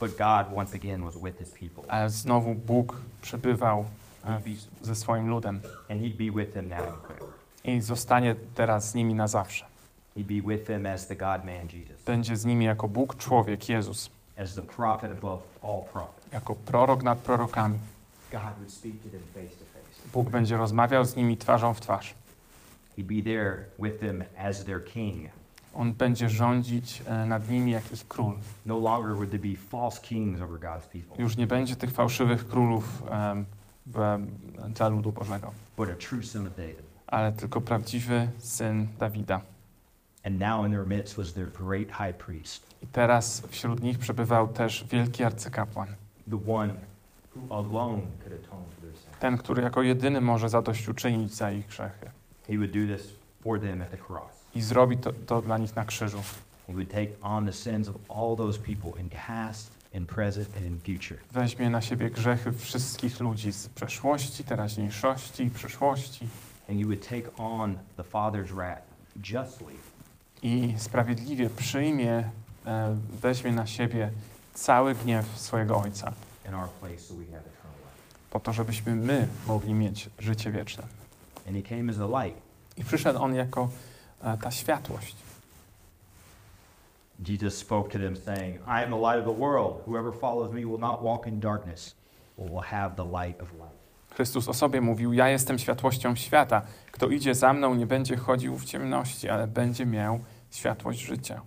but 0.00 0.10
God 0.10 0.58
once 0.58 0.76
again 0.76 1.04
was 1.04 1.14
with 1.22 1.38
his 1.38 1.50
people. 1.50 1.90
ale 1.92 2.10
znowu 2.10 2.54
Bóg 2.54 2.96
przebywał 3.22 3.84
ze 4.82 4.94
swoim 4.94 5.28
ludem 5.28 5.60
And 5.90 6.00
he'd 6.00 6.16
be 6.30 6.38
with 6.44 6.52
them 6.54 6.68
now 6.68 6.78
and 6.78 7.02
forever. 7.06 7.28
i 7.64 7.80
zostanie 7.80 8.34
teraz 8.54 8.90
z 8.90 8.94
nimi 8.94 9.14
na 9.14 9.28
zawsze. 9.28 9.64
He'd 10.16 10.42
be 10.42 10.54
with 10.54 10.66
them 10.66 10.86
as 10.86 11.06
the 11.06 11.16
God 11.16 11.44
man 11.44 11.68
Jesus, 11.72 12.02
Będzie 12.06 12.36
z 12.36 12.44
nimi 12.44 12.64
jako 12.64 12.88
Bóg, 12.88 13.16
człowiek, 13.16 13.68
Jezus, 13.68 14.10
as 14.38 14.54
the 14.54 14.62
prophet 14.62 15.12
above 15.18 15.42
all 15.62 15.82
prophets. 15.92 16.32
jako 16.32 16.54
prorok 16.54 17.02
nad 17.02 17.18
prorokami. 17.18 17.78
God 18.32 18.40
would 18.58 18.72
speak 18.72 18.94
to 19.02 19.08
them 19.10 19.20
face 19.34 19.56
to 19.56 19.64
face. 19.64 20.08
Bóg 20.12 20.30
będzie 20.30 20.56
rozmawiał 20.56 21.04
z 21.04 21.16
nimi 21.16 21.36
twarzą 21.36 21.74
w 21.74 21.80
twarz. 21.80 22.14
He'd 22.98 23.04
be 23.06 23.22
there 23.30 23.64
with 23.78 24.00
them 24.00 24.24
as 24.38 24.64
their 24.64 24.84
king. 24.84 25.30
On 25.74 25.92
będzie 25.92 26.28
rządzić 26.28 27.02
e, 27.06 27.26
nad 27.26 27.48
nimi 27.50 27.70
jak 27.72 27.92
ich 27.92 28.08
król. 28.08 28.32
No 28.66 28.78
longer 28.78 29.14
would 29.14 29.30
there 29.30 29.42
be 29.52 29.56
false 29.70 30.00
kings 30.02 30.40
over 30.40 30.60
God's 30.60 30.86
people, 30.92 31.22
Już 31.22 31.36
nie 31.36 31.46
będzie 31.46 31.76
tych 31.76 31.90
fałszywych 31.92 32.48
królów 32.48 32.84
w, 33.02 33.44
dla 33.86 34.88
ludu 34.88 35.12
Bożego, 35.12 35.52
but 35.76 35.88
a 35.90 35.94
true 36.08 36.22
son 36.22 36.46
of 36.46 36.56
David. 36.56 36.82
ale 37.06 37.32
tylko 37.32 37.60
prawdziwy 37.60 38.28
syn 38.38 38.86
Dawida. 38.98 39.40
And 40.26 40.38
now 40.40 40.66
in 40.66 40.72
their 40.72 40.86
midst 40.86 41.16
was 41.16 41.32
their 41.32 41.52
great 41.52 41.88
high 41.90 42.16
priest, 42.26 42.74
I 42.82 42.86
teraz 42.86 43.42
wśród 43.50 43.82
nich 43.82 43.98
przebywał 43.98 44.48
też 44.48 44.84
wielki 44.84 45.24
arcykapłan. 45.24 45.88
the 46.30 46.52
one 46.52 46.74
who 47.36 47.54
alone 47.58 48.02
could 48.22 48.44
atone 48.44 48.64
for 48.74 48.80
their 48.80 48.96
sin. 48.96 49.10
Ten, 49.20 49.38
który 49.38 49.62
jako 49.62 49.82
jedyny 49.82 50.20
może 50.20 50.48
zadośćuczynić 50.48 51.34
za 51.34 51.50
ich 51.52 51.66
grzechy. 51.66 52.10
He 52.48 52.54
would 52.56 52.70
do 52.70 52.96
this 52.96 53.08
for 53.42 53.60
them 53.60 53.82
at 53.82 53.90
the 53.90 53.96
cross. 53.96 54.32
I 54.54 54.62
zrobi 54.62 54.96
to, 54.96 55.12
to 55.26 55.42
dla 55.42 55.58
nich 55.58 55.76
na 55.76 55.84
krzyżu. 55.84 56.18
He 56.66 56.72
would 56.72 56.90
take 56.90 57.08
on 57.22 57.46
the 57.46 57.52
sins 57.52 57.88
of 57.88 57.96
all 58.08 58.36
those 58.36 58.58
people 58.58 59.00
in 59.00 59.08
past, 59.26 59.70
in 59.94 60.06
present, 60.06 60.48
and 60.56 60.66
in 60.66 60.80
future. 60.80 61.18
Weźmie 61.32 61.70
na 61.70 61.80
siebie 61.80 62.10
grzechy 62.10 62.52
wszystkich 62.52 63.20
ludzi 63.20 63.52
z 63.52 63.68
przeszłości, 63.68 64.44
teraźniejszości 64.44 65.42
i 65.42 65.50
przyszłości. 65.50 66.28
And 66.70 66.78
he 66.78 66.84
would 66.84 67.08
take 67.08 67.36
on 67.36 67.78
the 67.96 68.02
Father's 68.02 68.54
wrath 68.54 68.82
justly 69.16 69.72
I 70.42 70.74
sprawiedliwie 70.78 71.50
przyjmie, 71.50 72.30
e, 72.66 72.96
weźmie 73.22 73.52
na 73.52 73.66
siebie 73.66 74.10
cały 74.54 74.94
gniew 74.94 75.38
swojego 75.38 75.78
Ojca. 75.80 76.12
in 76.48 76.54
our 76.54 76.68
place 76.68 76.98
so 76.98 77.14
we 77.14 77.24
have 77.24 77.38
eternal 77.38 77.78
life. 77.78 78.30
po 78.30 78.40
to, 78.40 78.52
żebyśmy 78.52 78.94
my 78.94 79.28
mogli 79.46 79.74
mieć 79.74 80.10
życie 80.18 80.50
wieczne. 80.50 80.84
And 81.48 81.56
he 81.56 81.62
came 81.62 81.92
as 81.92 81.98
a 81.98 82.24
light. 82.24 82.42
I 82.76 82.84
przyszedł 82.84 83.18
On 83.18 83.34
jako 83.34 83.68
e, 84.22 84.38
ta 84.38 84.50
światłość. 84.50 85.16
Jesus 87.28 87.58
spoke 87.58 87.90
to 87.92 87.98
them, 87.98 88.16
saying, 88.16 88.58
I 88.66 88.82
am 88.82 88.90
the 88.90 88.96
light 88.96 89.18
of 89.18 89.24
the 89.24 89.40
world. 89.40 89.82
Whoever 89.86 90.12
follows 90.12 90.52
me 90.52 90.64
will 90.64 90.80
not 90.80 91.02
walk 91.02 91.26
in 91.26 91.40
darkness, 91.40 91.94
but 92.38 92.50
will 92.50 92.62
have 92.62 92.96
the 92.96 93.04
light 93.04 93.40
of 93.40 93.52
life. 93.52 93.74
Chrystus 94.14 94.48
o 94.48 94.54
sobie 94.54 94.80
mówił: 94.80 95.12
Ja 95.12 95.28
jestem 95.28 95.58
światłością 95.58 96.16
świata. 96.16 96.62
Kto 96.92 97.08
idzie 97.08 97.34
za 97.34 97.52
mną, 97.52 97.74
nie 97.74 97.86
będzie 97.86 98.16
chodził 98.16 98.58
w 98.58 98.64
ciemności, 98.64 99.28
ale 99.28 99.46
będzie 99.46 99.86
miał 99.86 100.20
światłość 100.50 101.00
życia. 101.00 101.40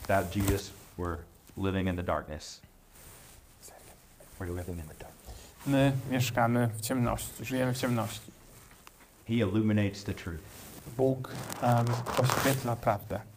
Without 0.00 0.36
Jesus, 0.36 0.70
we're 0.98 1.16
living 1.56 1.88
in 1.88 1.96
the 1.96 2.02
darkness. 2.02 2.60
We're 4.40 4.56
living 4.56 4.78
in 4.78 4.88
the 4.88 4.94
darkness. 4.94 5.34
My 5.66 5.92
mieszkamy 6.10 6.68
w 6.68 6.80
ciemności, 6.80 7.44
żyjemy 7.44 7.74
w 7.74 7.78
ciemności. 7.78 8.32
He 9.28 9.34
illuminates 9.34 10.04
the 10.04 10.14
truth. 10.14 10.42
Bóg 10.96 11.30
um, 11.62 11.86
oświetla 12.18 12.76
prawdę. 12.76 13.33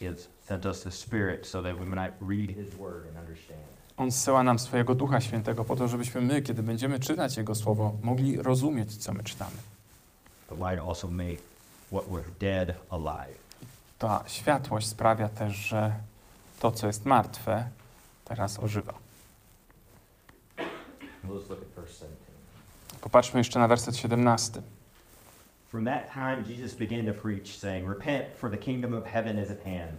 He 0.00 0.06
has 0.06 0.28
sent 0.48 0.66
us 0.66 0.82
the 0.82 0.90
Spirit 0.90 1.46
so 1.46 1.62
that 1.62 1.78
we 1.78 1.86
might 1.86 2.12
read 2.20 2.50
His 2.50 2.74
Word 2.74 3.06
and 3.08 3.16
understand. 3.16 3.60
On 3.96 4.12
zsyła 4.12 4.42
nam 4.42 4.58
swojego 4.58 4.94
Ducha 4.94 5.20
Świętego 5.20 5.64
po 5.64 5.76
to, 5.76 5.88
żebyśmy 5.88 6.20
my, 6.20 6.42
kiedy 6.42 6.62
będziemy 6.62 7.00
czytać 7.00 7.36
Jego 7.36 7.54
Słowo, 7.54 7.94
mogli 8.02 8.42
rozumieć, 8.42 8.96
co 8.96 9.12
my 9.12 9.22
czytamy. 9.22 9.56
The 10.48 10.54
light 10.54 10.88
also 10.88 11.08
made 11.08 11.38
what 11.92 12.04
were 12.08 12.24
dead 12.40 12.76
alive. 12.90 13.38
Ta 13.98 14.24
światłość 14.26 14.86
sprawia 14.86 15.28
też, 15.28 15.56
że 15.56 15.92
to, 16.60 16.72
co 16.72 16.86
jest 16.86 17.04
martwe, 17.04 17.68
teraz 18.24 18.58
ożywa. 18.58 18.94
Let's 21.24 21.50
look 21.50 21.62
at 21.62 21.68
verse 21.76 21.92
17. 21.92 22.16
Popatrzmy 23.00 23.40
jeszcze 23.40 23.58
na 23.58 23.68
werset 23.68 23.96
17. 23.96 24.62
From 25.70 25.84
that 25.84 26.12
time, 26.14 26.44
Jesus 26.44 26.74
began 26.74 27.06
to 27.06 27.12
preach, 27.12 27.58
saying, 27.58 27.88
Repent, 27.88 28.24
for 28.36 28.50
the 28.50 28.56
kingdom 28.56 28.94
of 28.94 29.04
heaven 29.04 29.38
is 29.38 29.50
at 29.50 29.64
hand. 29.64 29.96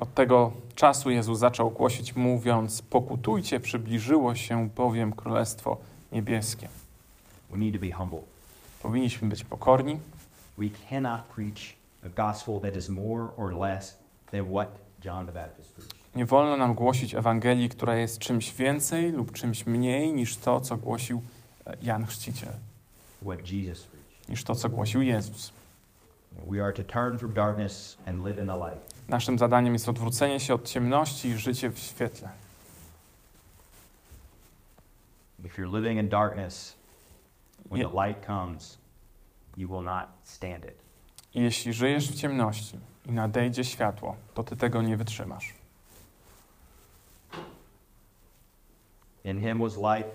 Od 0.00 0.14
tego 0.14 0.52
czasu 0.74 1.10
Jezus 1.10 1.38
zaczął 1.38 1.70
głosić, 1.70 2.16
mówiąc: 2.16 2.82
Pokutujcie, 2.82 3.60
przybliżyło 3.60 4.34
się 4.34 4.68
bowiem 4.76 5.12
Królestwo 5.12 5.76
Niebieskie. 6.12 6.68
We 7.50 7.58
need 7.58 7.74
to 7.74 7.80
be 7.80 7.92
humble. 7.92 8.20
Powinniśmy 8.82 9.28
być 9.28 9.44
pokorni. 9.44 9.98
We 10.58 10.66
cannot 10.90 11.20
preach 11.22 11.78
a 12.06 12.08
gospel 12.08 12.60
that 12.60 12.76
is 12.76 12.88
more 12.88 13.28
or 13.36 13.52
less 13.52 13.98
than 14.30 14.44
what 14.44 14.68
John 15.04 15.26
the 15.26 15.32
Baptist 15.32 15.72
preached. 15.72 15.94
Nie 16.14 16.26
wolno 16.26 16.56
nam 16.56 16.74
głosić 16.74 17.14
Ewangelii, 17.14 17.68
która 17.68 17.96
jest 17.96 18.18
czymś 18.18 18.52
więcej 18.54 19.12
lub 19.12 19.32
czymś 19.32 19.66
mniej 19.66 20.12
niż 20.12 20.36
to, 20.36 20.60
co 20.60 20.76
głosił 20.76 21.22
e, 21.66 21.76
Jan 21.82 22.06
Chrzciciel, 22.06 22.52
What 23.22 23.50
Jesus 23.52 23.82
preached. 23.82 23.97
Niż 24.28 24.44
to, 24.44 24.54
co 24.54 24.68
głosił 24.68 25.02
Jezus. 25.02 25.52
Naszym 29.08 29.38
zadaniem 29.38 29.72
jest 29.72 29.88
odwrócenie 29.88 30.40
się 30.40 30.54
od 30.54 30.64
ciemności 30.68 31.28
i 31.28 31.36
życie 31.38 31.70
w 31.70 31.78
świetle. 31.78 32.28
If 35.44 35.62
you're 35.62 35.76
living 35.80 36.00
in 36.00 36.08
darkness, 36.08 36.76
when 37.70 37.80
Je- 37.80 37.88
the 37.88 38.06
light 38.06 38.26
comes, 38.26 38.78
you 39.56 39.68
will 39.68 39.82
not 39.84 40.06
stand 40.24 40.64
it. 40.64 40.74
I 41.34 41.40
jeśli 41.40 41.72
żyjesz 41.72 42.10
w 42.10 42.14
ciemności 42.14 42.78
i 43.06 43.12
nadejdzie 43.12 43.64
światło, 43.64 44.16
to 44.34 44.44
ty 44.44 44.56
tego 44.56 44.82
nie 44.82 44.96
wytrzymasz. 44.96 45.54
In 49.24 49.40
him 49.40 49.58
was 49.58 49.76
light, 49.76 50.10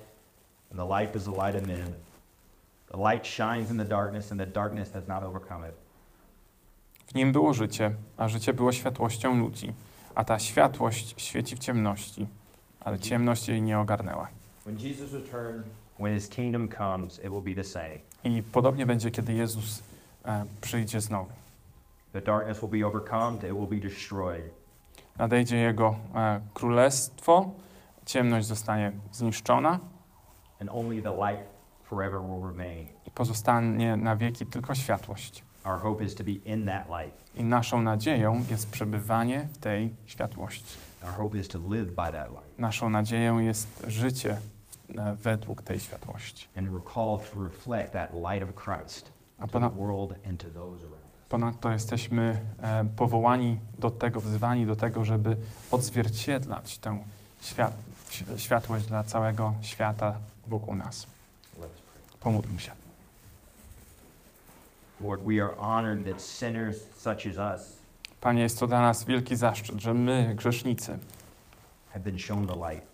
and 0.72 0.80
the 0.80 0.86
light 1.00 1.16
is 1.16 1.24
the 1.26 1.32
light 1.32 1.56
of 1.62 1.68
men. 1.68 1.94
The 2.94 3.00
light 3.00 3.26
shines 3.26 3.72
in 3.72 3.78
the 3.78 3.86
darkness, 3.86 4.32
and 4.32 4.40
the 4.40 4.46
darkness 4.46 4.92
has 4.92 5.08
not 5.08 5.24
overcome 5.24 5.68
it. 5.70 5.76
W 7.08 7.16
nim 7.16 7.32
było 7.32 7.54
życie, 7.54 7.92
a 8.18 8.28
życie 8.28 8.54
było 8.54 8.72
światłością 8.72 9.40
ludzi, 9.40 9.74
a 10.16 10.24
ta 10.24 10.40
światłość 10.40 11.14
świeci 11.18 11.56
w 11.56 11.60
ciemności, 11.60 12.28
ale 12.80 13.00
ciemność 13.00 13.48
jej 13.48 13.62
nie 13.62 13.80
ogarnęła. 13.80 14.28
When 14.66 14.80
Jesus 14.80 15.14
returns, 15.14 15.66
when 16.00 16.14
his 16.16 16.30
kingdom 16.30 16.68
comes, 16.68 17.20
it 17.20 17.30
will 17.30 17.42
be 17.42 17.56
the 17.56 17.64
same. 17.64 17.98
I 18.24 18.44
podobnie 18.44 18.86
będzie, 18.86 19.12
kiedy 19.12 19.34
Jezus 19.34 19.84
e, 20.26 20.46
przyjdzie 20.62 21.02
znowu. 21.02 21.32
The 22.12 22.22
darkness 22.22 22.62
will 22.62 22.80
be 22.82 22.88
overcome, 22.88 23.38
it 23.38 23.54
will 23.54 23.80
be 23.80 23.90
destroyed. 23.90 24.44
Nadejdzie 25.18 25.58
Jego 25.58 25.96
e, 26.16 26.42
królestwo, 26.54 27.52
ciemność 28.06 28.48
zostanie 28.48 28.92
zniszczona 29.12 29.80
and 30.60 30.70
only 30.70 31.02
the 31.02 31.12
light 31.12 31.53
forever 31.94 32.22
will 32.22 32.48
remain. 32.48 32.88
i 33.08 33.12
pozostanie 33.12 33.98
na 33.98 34.16
wieki 34.16 34.46
tylko 34.46 34.76
światłość. 34.76 35.44
Our 35.66 35.80
hope 35.80 36.04
is 36.04 36.16
to 36.16 36.24
be 36.24 36.32
in 36.32 36.66
that 36.66 36.88
light. 36.90 37.36
I 37.36 37.44
naszą 37.44 37.82
nadzieją 37.82 38.44
jest 38.50 38.70
przebywanie 38.72 39.48
w 39.54 39.58
tej 39.58 39.96
światłości. 40.06 40.78
Our 41.04 41.14
hope 41.14 41.38
is 41.38 41.48
to 41.48 41.60
live 41.70 41.88
by 41.90 42.12
that 42.12 42.30
light 42.30 42.60
Naszą 42.60 42.90
nadzieją 42.90 43.40
jest 43.40 43.86
życie 43.88 44.38
e, 44.98 45.16
według 45.16 45.62
tej 45.62 45.80
światłości. 45.80 46.48
and 46.58 46.70
we're 46.70 46.94
called 46.94 47.32
to 47.34 47.44
reflect 47.44 47.94
that 47.94 48.10
light 48.14 48.50
of 48.50 48.64
Christ 48.64 49.12
A 49.40 49.48
to 49.48 49.60
the 49.60 49.70
world 49.70 50.14
and 50.30 50.40
to 50.44 50.50
those 50.50 50.86
around 50.86 51.04
ponadto 51.30 51.72
jesteśmy 51.72 52.40
e, 52.62 52.86
powołani 52.96 53.60
do 53.80 53.92
tego, 53.92 54.22
wzywani 54.22 54.66
do 54.66 54.76
tego, 54.76 55.06
żeby 55.06 55.38
odzwierciedlać 55.72 56.78
tę 56.78 57.04
świat, 57.42 57.74
światłość 58.38 58.86
dla 58.86 59.04
całego 59.04 59.54
świata 59.62 60.16
wokół 60.48 60.76
nas. 60.76 61.08
Pomódlmy 62.24 62.60
się. 62.60 62.72
Lord, 65.02 65.22
we 65.24 65.44
are 65.44 65.56
honored 65.58 66.06
that 66.06 66.22
sinners 66.22 66.78
such 66.98 67.28
as 67.28 67.38
us 67.38 67.84
Panie, 68.22 68.42
jest 68.42 68.60
to 68.60 68.68
dla 68.68 68.82
nas 68.82 69.04
wielki 69.04 69.36
zaszczyt, 69.36 69.82
że 69.82 69.94
my, 69.94 70.36
grzesznicy, 70.36 71.00
have 71.90 72.04
been 72.04 72.20
shown 72.20 72.48
the 72.48 72.56
light. 72.56 72.88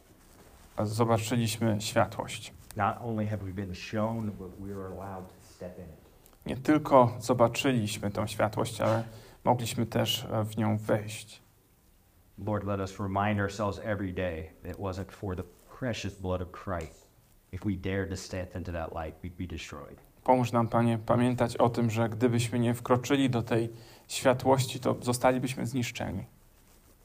zobaczyliśmy 0.83 1.81
światłość. 1.81 2.53
Not 2.75 2.95
only 3.01 3.27
have 3.27 3.37
we 3.37 3.53
been 3.53 3.75
shown, 3.75 4.31
but 4.31 4.59
we 4.59 4.73
are 4.73 4.85
allowed 4.85 5.27
to 5.27 5.53
step 5.55 5.77
in 5.77 5.83
it. 5.83 6.09
Nie 6.45 6.57
tylko 6.57 7.13
zobaczyliśmy 7.19 8.11
tą 8.11 8.27
światłość, 8.27 8.81
ale 8.81 9.03
mogliśmy 9.43 9.85
też 9.85 10.27
e, 10.31 10.43
w 10.43 10.57
nią 10.57 10.77
wejść. 10.77 11.41
Lord, 12.45 12.63
let 12.63 12.79
us 12.79 12.99
remind 12.99 13.39
ourselves 13.39 13.79
every 13.83 14.13
day 14.13 14.49
that 14.63 14.71
it 14.71 14.77
wasn't 14.77 15.11
for 15.11 15.35
the 15.35 15.43
precious 15.79 16.13
blood 16.13 16.41
of 16.41 16.47
Christ. 16.51 17.08
If 17.51 17.65
we 17.65 17.75
dared 17.75 18.09
to 18.09 18.15
step 18.17 18.55
into 18.55 18.71
that 18.71 18.93
light, 18.95 19.23
we'd 19.23 19.37
be 19.37 19.47
destroyed. 19.47 19.97
Pomóż 20.23 20.51
nam, 20.51 20.67
Panie, 20.67 20.97
pamiętać 20.97 21.57
o 21.57 21.69
tym, 21.69 21.89
że 21.89 22.09
gdybyśmy 22.09 22.59
nie 22.59 22.73
wkroczyli 22.73 23.29
do 23.29 23.41
tej 23.41 23.69
światłości, 24.07 24.79
to 24.79 24.95
zostalibyśmy 25.01 25.65
zniszczeni. 25.67 26.25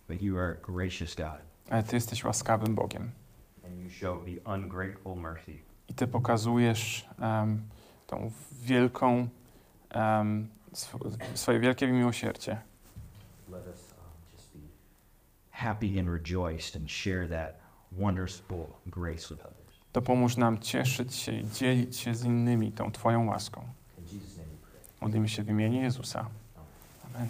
But 0.09 0.23
you 0.23 0.39
are 0.39 0.55
gracious 0.63 1.15
God, 1.15 1.39
Ale 1.71 1.83
Ty 1.83 1.97
jesteś 1.97 2.25
łaskawym 2.25 2.75
Bogiem. 2.75 3.11
and 3.67 3.79
you 3.85 3.91
show 3.91 4.25
the 4.25 4.55
ungrateful 4.55 5.17
mercy. 5.17 5.59
I 5.89 5.95
Ty 5.95 6.07
pokazujesz 6.07 7.09
em, 7.21 7.63
tą 8.07 8.31
wielką, 8.53 9.29
em, 9.91 10.49
sw- 10.73 11.17
swoje 11.35 11.61
wielkie 11.61 11.87
miłosierdzie. 11.87 12.59
Let 13.49 13.67
us 13.67 13.95
um, 13.99 14.07
just 14.37 14.53
be 14.55 14.61
happy 15.51 16.01
and 16.01 16.09
rejoiced 16.09 16.77
and 16.77 16.91
share 16.91 17.29
that 17.29 17.55
wonderful 17.93 18.67
grace 18.87 19.35
with 19.35 19.47
others. 19.47 19.64
To 19.95 20.03
pomóż 20.03 20.37
nam 20.37 20.59
cieszyć 20.59 21.15
się 21.15 21.33
i 21.33 21.51
dzielić 21.51 21.97
się 21.97 22.15
z 22.15 22.25
innymi 22.25 22.73
tą 22.73 22.93
Twoją 22.93 23.27
łaską. 23.27 23.65
Modlimy 25.01 25.29
się 25.29 25.43
w 25.43 25.49
imieniu 25.49 25.83
Jezusa. 25.83 26.27
Amen. 27.15 27.29